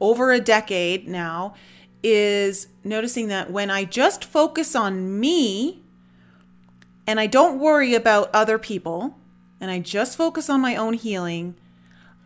[0.00, 1.54] over a decade now
[2.02, 5.82] is noticing that when I just focus on me
[7.06, 9.18] and I don't worry about other people
[9.60, 11.56] and I just focus on my own healing,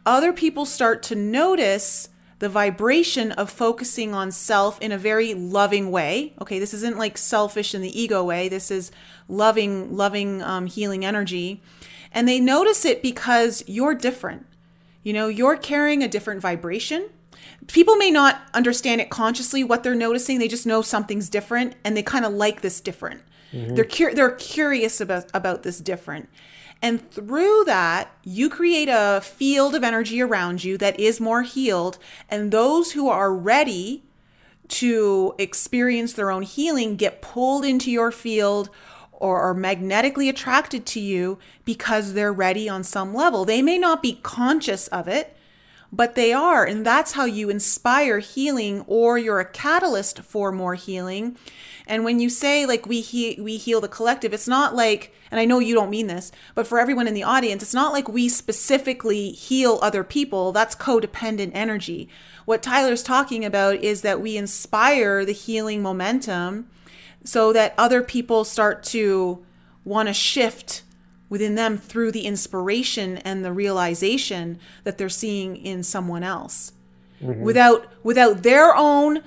[0.07, 2.09] other people start to notice
[2.39, 6.35] the vibration of focusing on self in a very loving way.
[6.41, 8.49] Okay, this isn't like selfish in the ego way.
[8.49, 8.93] This is
[9.29, 11.63] loving, loving, um, healing energy.
[12.13, 14.47] And they notice it because you're different.
[15.03, 17.11] You know, you're carrying a different vibration
[17.67, 20.39] people may not understand it consciously what they're noticing.
[20.39, 23.23] They just know something's different and they kind of like this different.
[23.53, 23.75] Mm-hmm.
[23.77, 26.29] they're they're curious about about this different.
[26.83, 31.99] And through that you create a field of energy around you that is more healed
[32.29, 34.03] and those who are ready
[34.67, 38.71] to experience their own healing get pulled into your field
[39.13, 43.45] or are magnetically attracted to you because they're ready on some level.
[43.45, 45.34] They may not be conscious of it
[45.95, 46.65] but they are.
[46.65, 51.37] And that's how you inspire healing or you're a catalyst for more healing.
[51.87, 55.41] And when you say like we he- we heal the collective, it's not like and
[55.41, 58.09] I know you don't mean this, but for everyone in the audience, it's not like
[58.09, 60.53] we specifically heal other people.
[60.53, 62.09] That's codependent energy.
[62.45, 66.69] What Tyler's talking about is that we inspire the healing momentum
[67.25, 69.45] so that other people start to
[69.85, 70.84] want to shift
[71.35, 76.71] within them through the inspiration and the realization that they're seeing in someone else.
[77.21, 77.43] Mm-hmm.
[77.43, 79.23] without without their own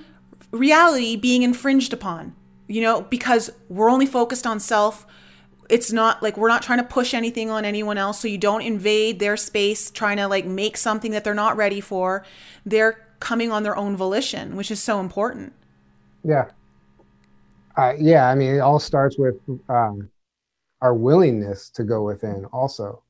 [0.52, 2.34] reality being infringed upon
[2.66, 5.06] you know because we're only focused on self.
[5.68, 8.62] It's not like we're not trying to push anything on anyone else so you don't
[8.62, 12.24] invade their space trying to like make something that they're not ready for.
[12.64, 15.52] They're coming on their own volition which is so important.
[16.24, 16.46] Yeah.
[17.76, 19.36] Uh, yeah i mean it all starts with
[19.68, 20.10] um,
[20.80, 23.02] our willingness to go within also.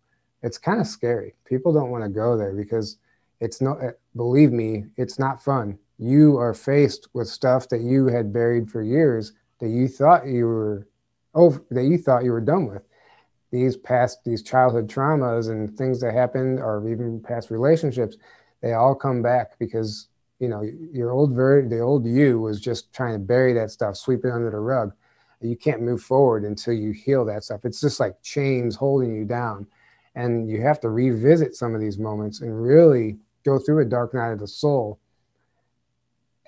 [0.42, 1.34] It's kind of scary.
[1.44, 2.98] People don't want to go there because
[3.40, 5.78] it's not eh, believe me it's not fun.
[5.98, 10.46] You are faced with stuff that you had buried for years that you thought you
[10.46, 10.88] were
[11.34, 12.82] over that you thought you were done with.
[13.50, 18.16] These past these childhood traumas and things that happened or even past relationships
[18.60, 20.08] they all come back because
[20.38, 23.96] you know your old ver- the old you was just trying to bury that stuff
[23.96, 24.92] sweep it under the rug
[25.40, 27.64] you can't move forward until you heal that stuff.
[27.64, 29.66] It's just like chains holding you down.
[30.14, 34.14] And you have to revisit some of these moments and really go through a dark
[34.14, 34.98] night of the soul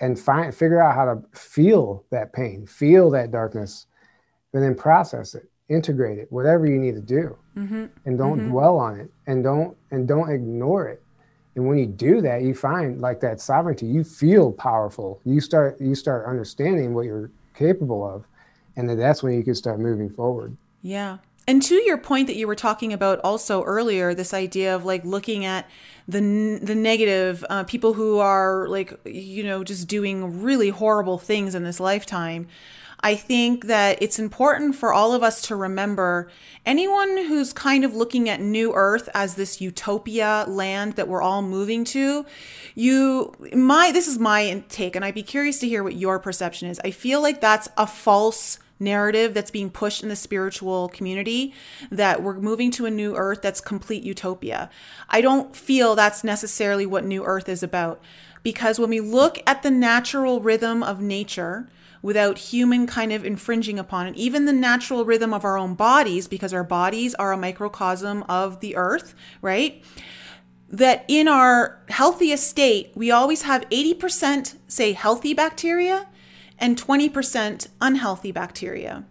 [0.00, 3.86] and find figure out how to feel that pain, feel that darkness,
[4.52, 7.36] and then process it, integrate it, whatever you need to do.
[7.56, 7.86] Mm-hmm.
[8.06, 8.50] And don't mm-hmm.
[8.50, 11.02] dwell on it and don't and don't ignore it.
[11.54, 15.20] And when you do that, you find like that sovereignty, you feel powerful.
[15.24, 18.24] You start you start understanding what you're capable of
[18.76, 20.56] and then that's when you can start moving forward.
[20.82, 21.18] Yeah.
[21.46, 25.04] And to your point that you were talking about also earlier this idea of like
[25.04, 25.68] looking at
[26.06, 31.54] the the negative uh, people who are like you know just doing really horrible things
[31.54, 32.46] in this lifetime
[33.02, 36.30] I think that it's important for all of us to remember
[36.66, 41.40] anyone who's kind of looking at New Earth as this utopia land that we're all
[41.40, 42.26] moving to.
[42.74, 46.68] You, my, this is my take, and I'd be curious to hear what your perception
[46.68, 46.80] is.
[46.84, 51.54] I feel like that's a false narrative that's being pushed in the spiritual community
[51.90, 54.70] that we're moving to a new earth that's complete utopia.
[55.08, 58.02] I don't feel that's necessarily what new earth is about
[58.42, 61.68] because when we look at the natural rhythm of nature,
[62.02, 66.26] without human kind of infringing upon it, even the natural rhythm of our own bodies,
[66.26, 69.82] because our bodies are a microcosm of the earth, right?
[70.68, 76.06] That in our healthiest state, we always have 80% say healthy bacteria
[76.58, 79.04] and 20% unhealthy bacteria.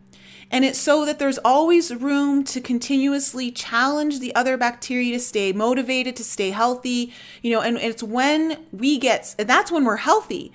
[0.52, 5.54] And it's so that there's always room to continuously challenge the other bacteria to stay
[5.54, 7.14] motivated, to stay healthy,
[7.44, 10.52] you know, and it's when we get, that's when we're healthy.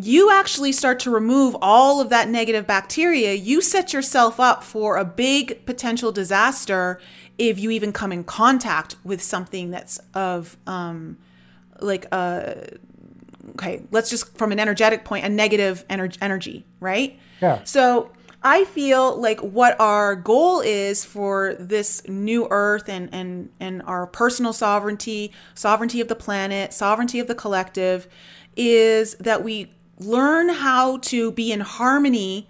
[0.00, 3.34] You actually start to remove all of that negative bacteria.
[3.34, 7.00] You set yourself up for a big potential disaster
[7.36, 11.18] if you even come in contact with something that's of, um,
[11.80, 17.18] like a, uh, okay, let's just from an energetic point, a negative ener- energy, right?
[17.40, 17.62] Yeah.
[17.64, 18.12] So
[18.42, 24.06] I feel like what our goal is for this new earth and, and, and our
[24.06, 28.06] personal sovereignty, sovereignty of the planet, sovereignty of the collective,
[28.56, 32.48] is that we learn how to be in harmony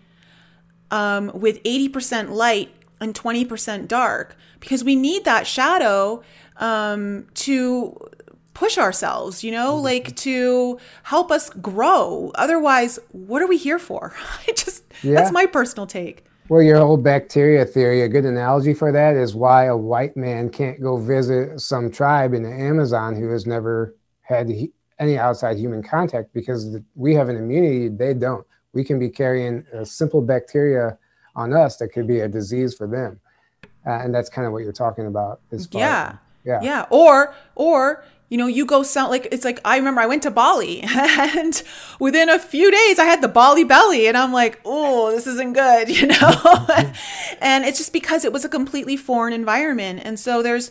[0.90, 6.22] um, with 80% light and 20% dark because we need that shadow
[6.56, 7.96] um, to
[8.54, 12.32] push ourselves, you know, like to help us grow.
[12.34, 14.14] Otherwise, what are we here for?
[14.48, 15.14] I just, yeah.
[15.14, 16.24] that's my personal take.
[16.48, 20.48] Well, your whole bacteria theory, a good analogy for that is why a white man
[20.48, 24.48] can't go visit some tribe in the Amazon who has never had
[24.98, 28.46] any outside human contact because we have an immunity, they don't.
[28.72, 30.98] We can be carrying a simple bacteria
[31.34, 33.20] on us that could be a disease for them.
[33.86, 35.40] Uh, and that's kind of what you're talking about.
[35.70, 36.16] Yeah.
[36.44, 36.60] Yeah.
[36.62, 36.86] Yeah.
[36.90, 40.30] Or, or you know, you go sound like it's like I remember I went to
[40.30, 41.62] Bali and
[41.98, 45.54] within a few days I had the Bali belly and I'm like, oh, this isn't
[45.54, 46.66] good, you know?
[47.40, 50.02] and it's just because it was a completely foreign environment.
[50.04, 50.70] And so there's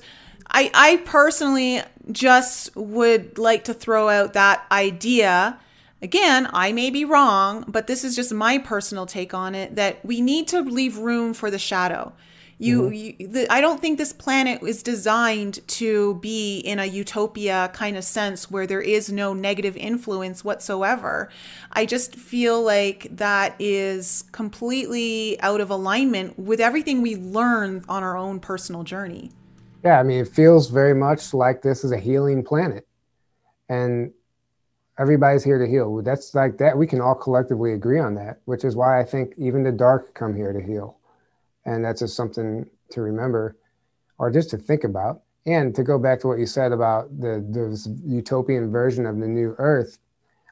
[0.49, 5.59] I I personally just would like to throw out that idea.
[6.01, 10.05] Again, I may be wrong, but this is just my personal take on it that
[10.05, 12.13] we need to leave room for the shadow.
[12.59, 13.21] You, mm-hmm.
[13.21, 17.95] you the, I don't think this planet is designed to be in a utopia kind
[17.95, 21.29] of sense where there is no negative influence whatsoever.
[21.71, 28.03] I just feel like that is completely out of alignment with everything we learn on
[28.03, 29.31] our own personal journey.
[29.87, 32.85] Yeah, I mean, it feels very much like this is a healing planet.
[33.69, 34.11] And
[34.99, 36.01] everybody's here to heal.
[36.01, 36.77] That's like that.
[36.77, 40.13] We can all collectively agree on that, which is why I think even the dark
[40.13, 40.97] come here to heal
[41.67, 43.55] and that's just something to remember
[44.17, 47.45] or just to think about and to go back to what you said about the
[47.49, 49.99] this utopian version of the new earth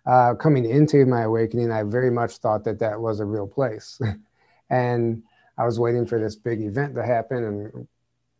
[0.06, 4.00] uh, coming into my awakening i very much thought that that was a real place
[4.70, 5.24] and
[5.58, 7.88] i was waiting for this big event to happen and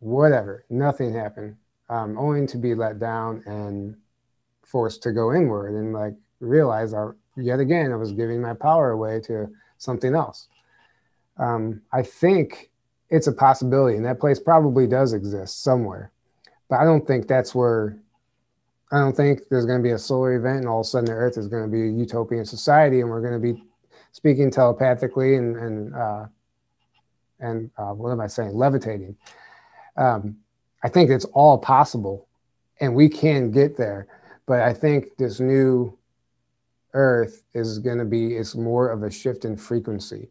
[0.00, 1.56] whatever nothing happened
[1.88, 3.96] um, only to be let down and
[4.64, 8.90] forced to go inward and like realize I, yet again i was giving my power
[8.90, 9.48] away to
[9.78, 10.48] something else
[11.38, 12.70] um, I think
[13.10, 16.12] it's a possibility, and that place probably does exist somewhere.
[16.68, 17.98] But I don't think that's where.
[18.92, 21.06] I don't think there's going to be a solar event, and all of a sudden
[21.06, 23.62] the Earth is going to be a utopian society, and we're going to be
[24.12, 26.26] speaking telepathically and and uh,
[27.40, 28.54] and uh, what am I saying?
[28.54, 29.16] Levitating.
[29.96, 30.36] Um,
[30.82, 32.28] I think it's all possible,
[32.80, 34.06] and we can get there.
[34.46, 35.96] But I think this new
[36.92, 40.30] Earth is going to be it's more of a shift in frequency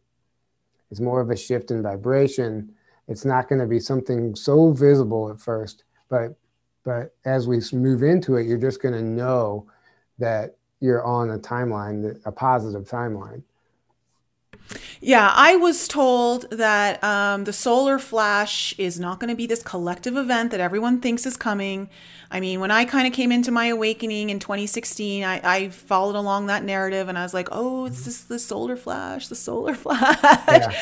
[0.91, 2.73] it's more of a shift in vibration.
[3.07, 6.35] It's not going to be something so visible at first, but
[6.83, 9.67] but as we move into it, you're just going to know
[10.19, 13.41] that you're on a timeline, a positive timeline.
[15.01, 19.61] Yeah, I was told that um, the solar flash is not going to be this
[19.61, 21.89] collective event that everyone thinks is coming.
[22.31, 26.15] I mean, when I kind of came into my awakening in 2016, I, I, followed
[26.15, 29.73] along that narrative and I was like, oh, it's this the solar flash, the solar
[29.75, 30.17] flash.
[30.47, 30.73] Yeah.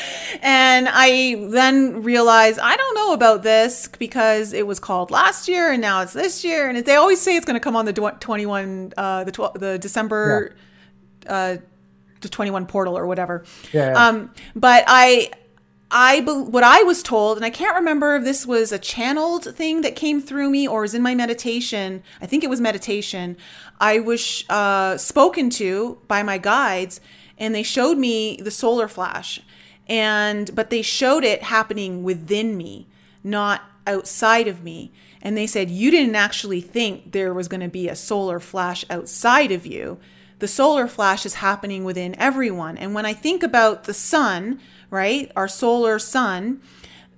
[0.42, 5.70] And I then realized I don't know about this because it was called last year
[5.70, 6.68] and now it's this year.
[6.70, 9.78] And they always say it's going to come on the 21, uh, the, 12, the
[9.78, 10.56] December.
[11.26, 11.32] Yeah.
[11.32, 11.56] Uh,
[12.24, 13.44] the 21 portal or whatever.
[13.72, 13.92] Yeah.
[13.92, 15.30] Um, but I,
[15.90, 19.82] I what I was told, and I can't remember if this was a channeled thing
[19.82, 22.02] that came through me or was in my meditation.
[22.20, 23.36] I think it was meditation.
[23.80, 27.00] I was uh, spoken to by my guides,
[27.38, 29.40] and they showed me the solar flash,
[29.86, 32.88] and but they showed it happening within me,
[33.22, 34.92] not outside of me.
[35.22, 38.84] And they said you didn't actually think there was going to be a solar flash
[38.90, 39.98] outside of you
[40.38, 42.76] the solar flash is happening within everyone.
[42.76, 46.60] And when I think about the sun, right, our solar sun,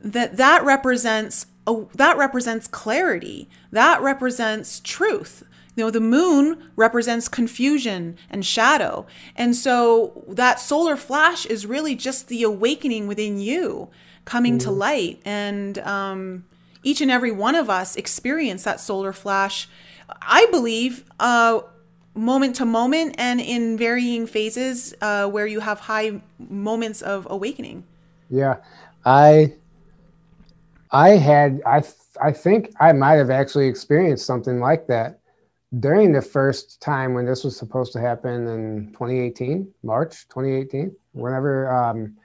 [0.03, 3.49] that that represents a, that represents clarity.
[3.73, 5.45] That represents truth.
[5.75, 9.07] You know, the moon represents confusion and shadow.
[9.35, 13.91] And so that solar flash is really just the awakening within you
[14.25, 14.69] coming mm-hmm.
[14.69, 15.21] to light.
[15.25, 16.45] And um,
[16.83, 19.69] each and every one of us experience that solar flash,
[20.23, 21.61] I believe, uh,
[22.17, 27.85] moment to moment and in varying phases uh, where you have high moments of awakening.
[28.31, 28.57] Yeah.
[29.05, 29.55] I
[30.91, 31.83] I had I
[32.21, 35.21] I think I might have actually experienced something like that
[35.81, 41.71] during the first time when this was supposed to happen in 2018, March 2018, whenever
[41.71, 42.17] um,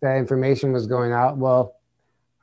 [0.00, 1.36] that information was going out.
[1.38, 1.74] Well,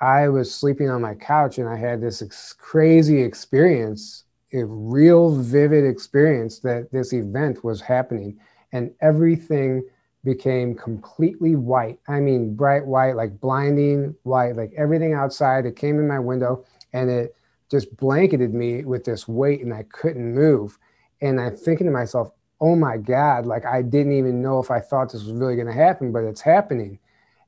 [0.01, 5.35] I was sleeping on my couch and I had this ex- crazy experience, a real
[5.35, 8.39] vivid experience that this event was happening
[8.71, 9.83] and everything
[10.23, 11.99] became completely white.
[12.07, 15.65] I mean, bright white, like blinding white, like everything outside.
[15.65, 17.35] It came in my window and it
[17.69, 20.77] just blanketed me with this weight and I couldn't move.
[21.21, 24.79] And I'm thinking to myself, oh my God, like I didn't even know if I
[24.79, 26.99] thought this was really going to happen, but it's happening.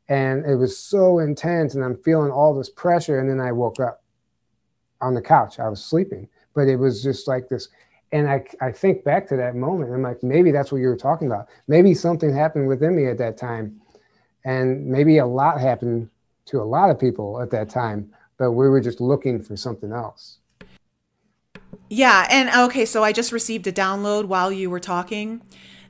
[0.10, 3.20] And it was so intense and I'm feeling all this pressure.
[3.20, 4.04] And then I woke up
[5.02, 5.60] on the couch.
[5.60, 7.70] I was sleeping, but it was just like this.
[8.12, 10.98] And I, I think back to that moment i'm like maybe that's what you were
[10.98, 11.48] talking about.
[11.68, 13.80] Maybe something happened within me at that time.
[14.44, 16.10] And maybe a lot happened
[16.48, 19.92] to a lot of people at that time but we were just looking for something
[19.92, 20.40] else.
[21.90, 25.42] Yeah and okay so i just received a download while you were talking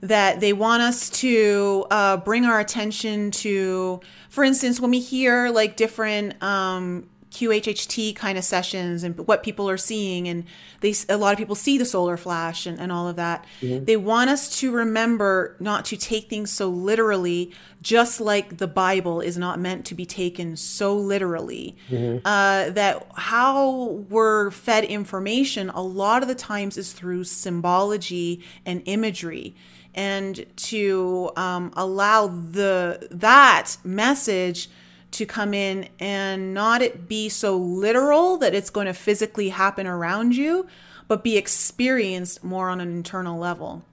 [0.02, 4.00] that they want us to uh, bring our attention to
[4.30, 9.70] for instance when we hear like different um, QHHT kind of sessions and what people
[9.70, 10.44] are seeing, and
[10.82, 13.46] they a lot of people see the solar flash and, and all of that.
[13.62, 13.86] Mm-hmm.
[13.86, 19.22] They want us to remember not to take things so literally, just like the Bible
[19.22, 21.78] is not meant to be taken so literally.
[21.90, 22.26] Mm-hmm.
[22.26, 28.82] Uh, that how we're fed information a lot of the times is through symbology and
[28.86, 29.56] imagery
[29.94, 34.70] and to um, allow the that message
[35.12, 39.88] to come in and not it be so literal that it's going to physically happen
[39.88, 40.68] around you,
[41.08, 43.84] but be experienced more on an internal level.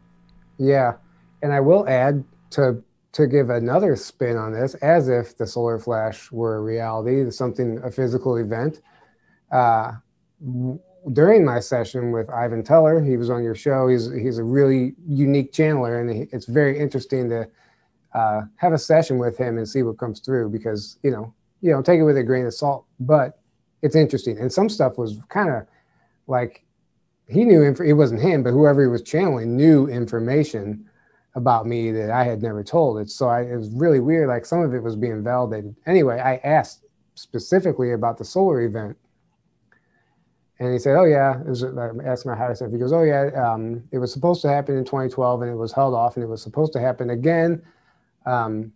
[0.59, 0.95] Yeah.
[1.43, 2.83] And I will add to
[3.13, 7.79] to give another spin on this, as if the solar flash were a reality, something
[7.85, 8.81] a physical event.
[9.53, 9.93] Uh,
[11.13, 13.87] during my session with Ivan Teller, he was on your show.
[13.87, 17.49] He's he's a really unique channeler, and it's very interesting to
[18.15, 21.73] uh, have a session with him and see what comes through because you know you
[21.73, 23.41] know take it with a grain of salt but
[23.83, 24.39] it's interesting.
[24.39, 25.67] And some stuff was kind of
[26.27, 26.65] like
[27.29, 30.89] he knew inf- it wasn't him but whoever he was channeling knew information
[31.37, 33.11] about me that i had never told it.
[33.11, 34.29] So I, it was really weird.
[34.29, 35.75] Like some of it was being validated.
[35.87, 36.85] Anyway i asked
[37.15, 38.97] specifically about the solar event.
[40.61, 42.71] And he said, "Oh yeah." It was, I asked my higher self.
[42.71, 45.73] He goes, "Oh yeah, um, it was supposed to happen in 2012, and it was
[45.73, 47.61] held off, and it was supposed to happen again
[48.27, 48.73] um,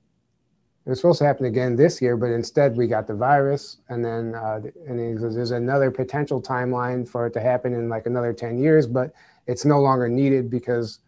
[0.89, 4.03] it was supposed to happen again this year, but instead we got the virus, and
[4.03, 8.59] then uh, and there's another potential timeline for it to happen in like another ten
[8.59, 9.13] years, but
[9.47, 11.01] it's no longer needed because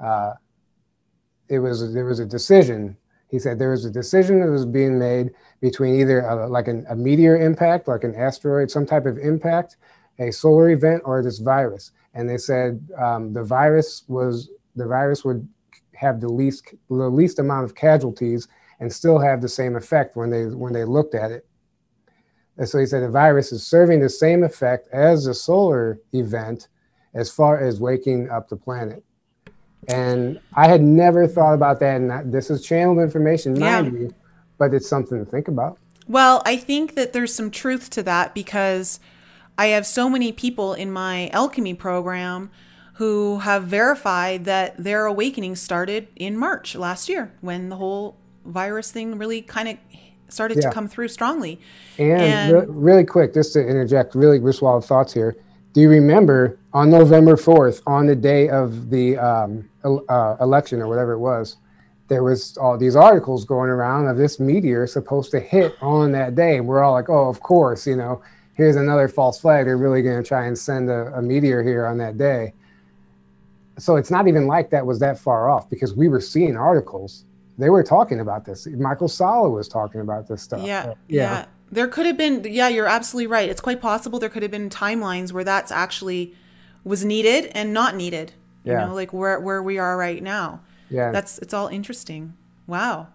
[0.00, 0.32] uh,
[1.48, 2.96] it was there was a decision.
[3.28, 6.86] He said there was a decision that was being made between either a, like an,
[6.88, 9.76] a meteor impact, like an asteroid, some type of impact,
[10.18, 11.90] a solar event, or this virus.
[12.14, 15.46] And they said um, the virus was the virus would
[15.96, 18.48] have the least the least amount of casualties
[18.80, 21.46] and still have the same effect when they when they looked at it.
[22.58, 26.68] And so he said the virus is serving the same effect as a solar event
[27.14, 29.04] as far as waking up the planet.
[29.88, 32.00] And I had never thought about that.
[32.00, 34.00] And this is channeled information, mind yeah.
[34.00, 34.14] you,
[34.58, 35.78] but it's something to think about.
[36.08, 39.00] Well, I think that there's some truth to that because
[39.58, 42.50] I have so many people in my alchemy program
[42.96, 48.16] who have verified that their awakening started in March last year when the whole
[48.46, 49.76] virus thing really kind of
[50.28, 50.62] started yeah.
[50.62, 51.60] to come through strongly.
[51.98, 55.36] And, and re- really quick, just to interject, really wild thoughts here.
[55.74, 60.88] Do you remember on November 4th, on the day of the um, uh, election or
[60.88, 61.58] whatever it was,
[62.08, 66.34] there was all these articles going around of this meteor supposed to hit on that
[66.34, 66.60] day.
[66.60, 68.22] We're all like, oh, of course, you know,
[68.54, 69.66] here's another false flag.
[69.66, 72.54] They're really going to try and send a, a meteor here on that day
[73.78, 77.24] so it's not even like that was that far off because we were seeing articles.
[77.58, 78.66] They were talking about this.
[78.66, 80.66] Michael Salla was talking about this stuff.
[80.66, 80.94] Yeah, yeah.
[81.08, 81.44] yeah.
[81.70, 82.44] There could have been.
[82.44, 83.48] Yeah, you're absolutely right.
[83.48, 86.34] It's quite possible there could have been timelines where that's actually
[86.84, 88.32] was needed and not needed.
[88.64, 88.86] You yeah.
[88.86, 90.60] know, like where where we are right now.
[90.90, 91.12] Yeah.
[91.12, 92.34] That's it's all interesting.
[92.66, 93.08] Wow.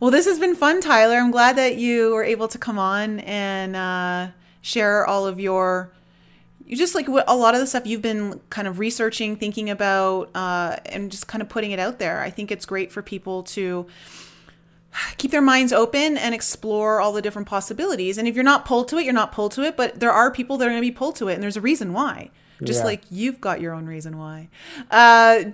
[0.00, 1.16] Well, this has been fun, Tyler.
[1.16, 4.28] I'm glad that you were able to come on and uh,
[4.60, 5.90] share all of your
[6.66, 10.30] you just like a lot of the stuff you've been kind of researching, thinking about,
[10.34, 12.20] uh, and just kind of putting it out there.
[12.20, 13.86] I think it's great for people to
[15.16, 18.18] keep their minds open and explore all the different possibilities.
[18.18, 19.76] And if you're not pulled to it, you're not pulled to it.
[19.76, 21.60] But there are people that are going to be pulled to it, and there's a
[21.60, 22.30] reason why.
[22.64, 22.86] Just yeah.
[22.86, 24.48] like you've got your own reason why.
[24.90, 25.44] Uh,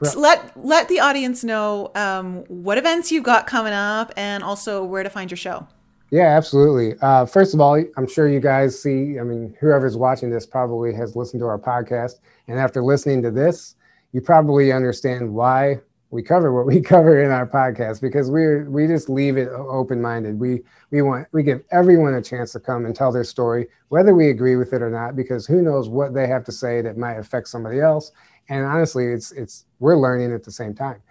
[0.00, 5.02] let let the audience know um, what events you've got coming up, and also where
[5.02, 5.68] to find your show.
[6.10, 6.94] Yeah, absolutely.
[7.00, 9.18] Uh, first of all, I'm sure you guys see.
[9.18, 12.14] I mean, whoever's watching this probably has listened to our podcast,
[12.46, 13.74] and after listening to this,
[14.12, 15.80] you probably understand why
[16.10, 20.00] we cover what we cover in our podcast because we're we just leave it open
[20.00, 20.38] minded.
[20.38, 20.62] We
[20.92, 24.30] we want we give everyone a chance to come and tell their story, whether we
[24.30, 27.14] agree with it or not, because who knows what they have to say that might
[27.18, 28.12] affect somebody else.
[28.48, 31.02] And honestly, it's it's we're learning at the same time.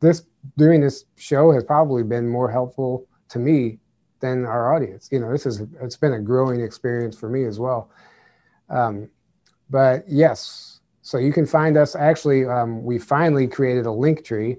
[0.00, 0.22] This
[0.56, 3.78] doing this show has probably been more helpful to me
[4.22, 5.10] than our audience.
[5.12, 7.90] You know, this is it's been a growing experience for me as well.
[8.70, 9.10] Um,
[9.68, 11.94] but yes, so you can find us.
[11.94, 14.56] Actually, um, we finally created a link tree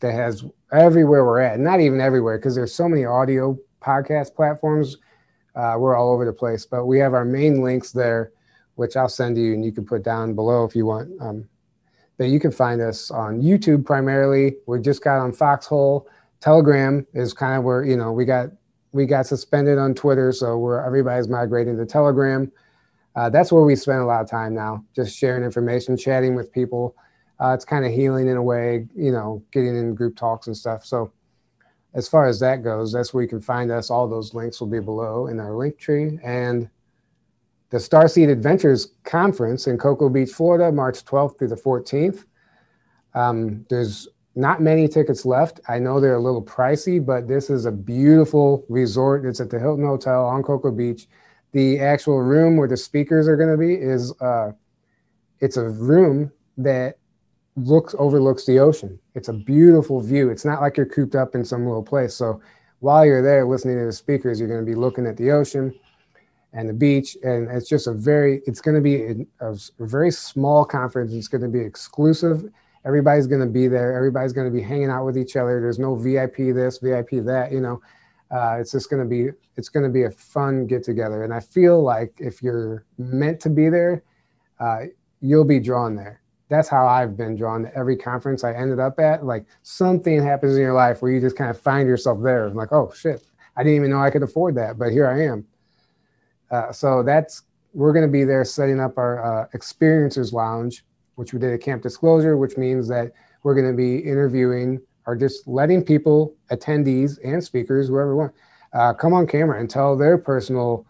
[0.00, 1.60] that has everywhere we're at.
[1.60, 4.96] Not even everywhere because there's so many audio podcast platforms.
[5.54, 8.32] Uh, we're all over the place, but we have our main links there,
[8.76, 11.10] which I'll send you and you can put down below if you want.
[11.20, 11.48] Um,
[12.16, 14.56] but you can find us on YouTube primarily.
[14.66, 16.06] We just got on Foxhole.
[16.40, 18.50] Telegram is kind of where you know we got
[18.92, 22.50] we got suspended on Twitter, so we're everybody's migrating to Telegram
[23.16, 26.52] uh, that's where we spend a lot of time now, just sharing information, chatting with
[26.52, 26.94] people.
[27.40, 30.56] Uh, it's kind of healing in a way, you know, getting in group talks and
[30.56, 30.84] stuff.
[30.84, 31.12] So,
[31.92, 33.90] as far as that goes, that's where you can find us.
[33.90, 36.20] All those links will be below in our link tree.
[36.22, 36.70] And
[37.70, 42.26] the Starseed Adventures Conference in Cocoa Beach, Florida, March 12th through the 14th.
[43.14, 44.06] Um, there's
[44.40, 45.60] not many tickets left.
[45.68, 49.24] I know they're a little pricey, but this is a beautiful resort.
[49.24, 51.06] It's at the Hilton Hotel on Cocoa Beach
[51.52, 54.52] the actual room where the speakers are going to be is uh,
[55.40, 56.98] it's a room that
[57.56, 58.98] looks overlooks the ocean.
[59.14, 60.30] It's a beautiful view.
[60.30, 62.14] It's not like you're cooped up in some little place.
[62.14, 62.40] So
[62.78, 65.74] while you're there listening to the speakers, you're going to be looking at the ocean
[66.52, 68.42] and the beach, and it's just a very.
[68.44, 71.12] It's going to be a, a very small conference.
[71.12, 72.50] It's going to be exclusive.
[72.84, 73.94] Everybody's going to be there.
[73.94, 75.60] Everybody's going to be hanging out with each other.
[75.60, 77.52] There's no VIP this, VIP that.
[77.52, 77.80] You know,
[78.30, 81.24] uh, it's just going to be it's going to be a fun get together.
[81.24, 84.02] And i feel like if you're meant to be there
[84.58, 84.80] uh,
[85.20, 86.20] you'll be drawn there.
[86.48, 89.24] That's how i've been drawn to every conference i ended up at.
[89.24, 92.46] Like something happens in your life where you just kind of find yourself there.
[92.46, 93.22] I'm like oh shit.
[93.56, 95.46] I didn't even know i could afford that but here i am.
[96.50, 97.42] Uh, so that's
[97.72, 100.84] we're going to be there setting up our uh, experiencers lounge
[101.20, 105.16] which we did at camp disclosure which means that we're going to be interviewing are
[105.16, 108.32] just letting people, attendees and speakers, whoever want,
[108.72, 110.86] uh, come on camera and tell their personal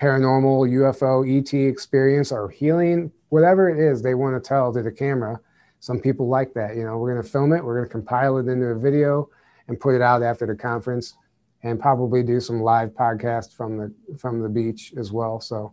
[0.00, 4.92] paranormal, UFO, ET experience or healing, whatever it is they want to tell to the
[4.92, 5.40] camera.
[5.80, 6.76] Some people like that.
[6.76, 9.28] You know, we're going to film it, we're going to compile it into a video
[9.68, 11.14] and put it out after the conference
[11.62, 15.40] and probably do some live podcast from the from the beach as well.
[15.40, 15.72] So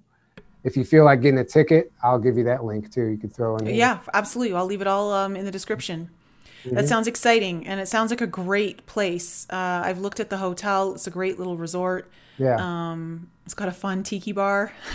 [0.64, 3.06] if you feel like getting a ticket, I'll give you that link too.
[3.06, 3.74] You could throw in.
[3.74, 4.56] Yeah, absolutely.
[4.56, 6.10] I'll leave it all um, in the description.
[6.64, 6.76] Mm-hmm.
[6.76, 9.46] That sounds exciting, and it sounds like a great place.
[9.50, 12.10] Uh, I've looked at the hotel; it's a great little resort.
[12.38, 12.56] Yeah.
[12.58, 14.72] Um, it's got a fun tiki bar.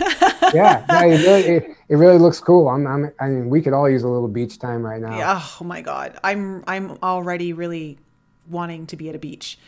[0.53, 2.67] yeah, yeah, it really, it, it really looks cool.
[2.67, 5.15] I'm, I'm, I mean, we could all use a little beach time right now.
[5.15, 7.99] Yeah, oh my god, I'm, I'm already really
[8.49, 9.59] wanting to be at a beach.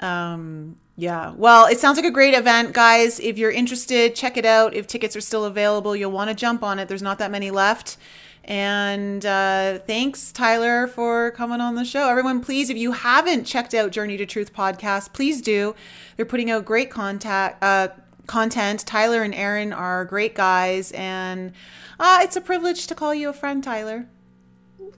[0.00, 1.32] Um, yeah.
[1.36, 3.20] Well, it sounds like a great event, guys.
[3.20, 4.74] If you're interested, check it out.
[4.74, 6.88] If tickets are still available, you'll want to jump on it.
[6.88, 7.96] There's not that many left.
[8.44, 12.08] And uh, thanks, Tyler, for coming on the show.
[12.08, 15.74] Everyone, please, if you haven't checked out Journey to Truth podcast, please do.
[16.16, 17.88] They're putting out great contact, uh,
[18.26, 18.84] content.
[18.86, 21.52] Tyler and Aaron are great guys, and
[21.98, 24.06] uh, it's a privilege to call you a friend, Tyler.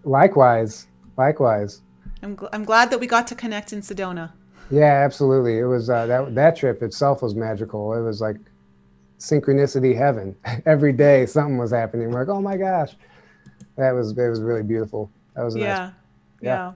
[0.04, 0.86] Likewise.
[1.16, 1.82] Likewise.
[2.22, 4.32] I'm, gl- I'm glad that we got to connect in Sedona.
[4.72, 5.58] Yeah, absolutely.
[5.58, 7.92] It was uh, that that trip itself was magical.
[7.92, 8.36] It was like
[9.18, 10.34] synchronicity heaven.
[10.66, 12.10] Every day something was happening.
[12.10, 12.96] We're like, oh my gosh
[13.76, 15.10] that was it was really beautiful.
[15.34, 15.92] That was yeah, nice.
[16.40, 16.54] yeah.
[16.54, 16.72] yeah.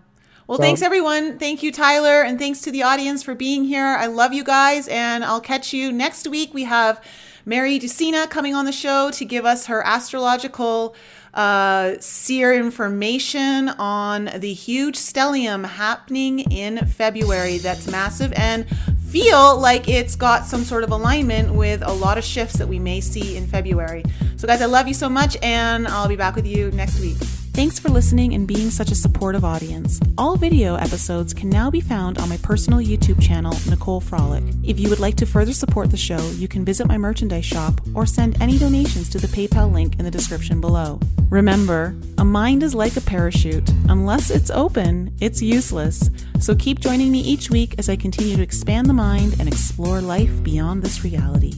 [0.46, 1.38] Well, so, thanks everyone.
[1.38, 3.84] Thank you, Tyler, and thanks to the audience for being here.
[3.84, 6.54] I love you guys, and I'll catch you next week.
[6.54, 7.02] We have
[7.44, 10.94] Mary Ducina coming on the show to give us her astrological
[11.36, 17.58] uh, seer information on the huge stellium happening in February.
[17.58, 18.66] That's massive and
[19.10, 22.78] feel like it's got some sort of alignment with a lot of shifts that we
[22.78, 24.02] may see in February.
[24.36, 27.16] So, guys, I love you so much, and I'll be back with you next week.
[27.56, 29.98] Thanks for listening and being such a supportive audience.
[30.18, 34.54] All video episodes can now be found on my personal YouTube channel, Nicole Frolick.
[34.62, 37.80] If you would like to further support the show, you can visit my merchandise shop
[37.94, 41.00] or send any donations to the PayPal link in the description below.
[41.30, 43.70] Remember, a mind is like a parachute.
[43.88, 46.10] Unless it's open, it's useless.
[46.40, 50.02] So keep joining me each week as I continue to expand the mind and explore
[50.02, 51.54] life beyond this reality.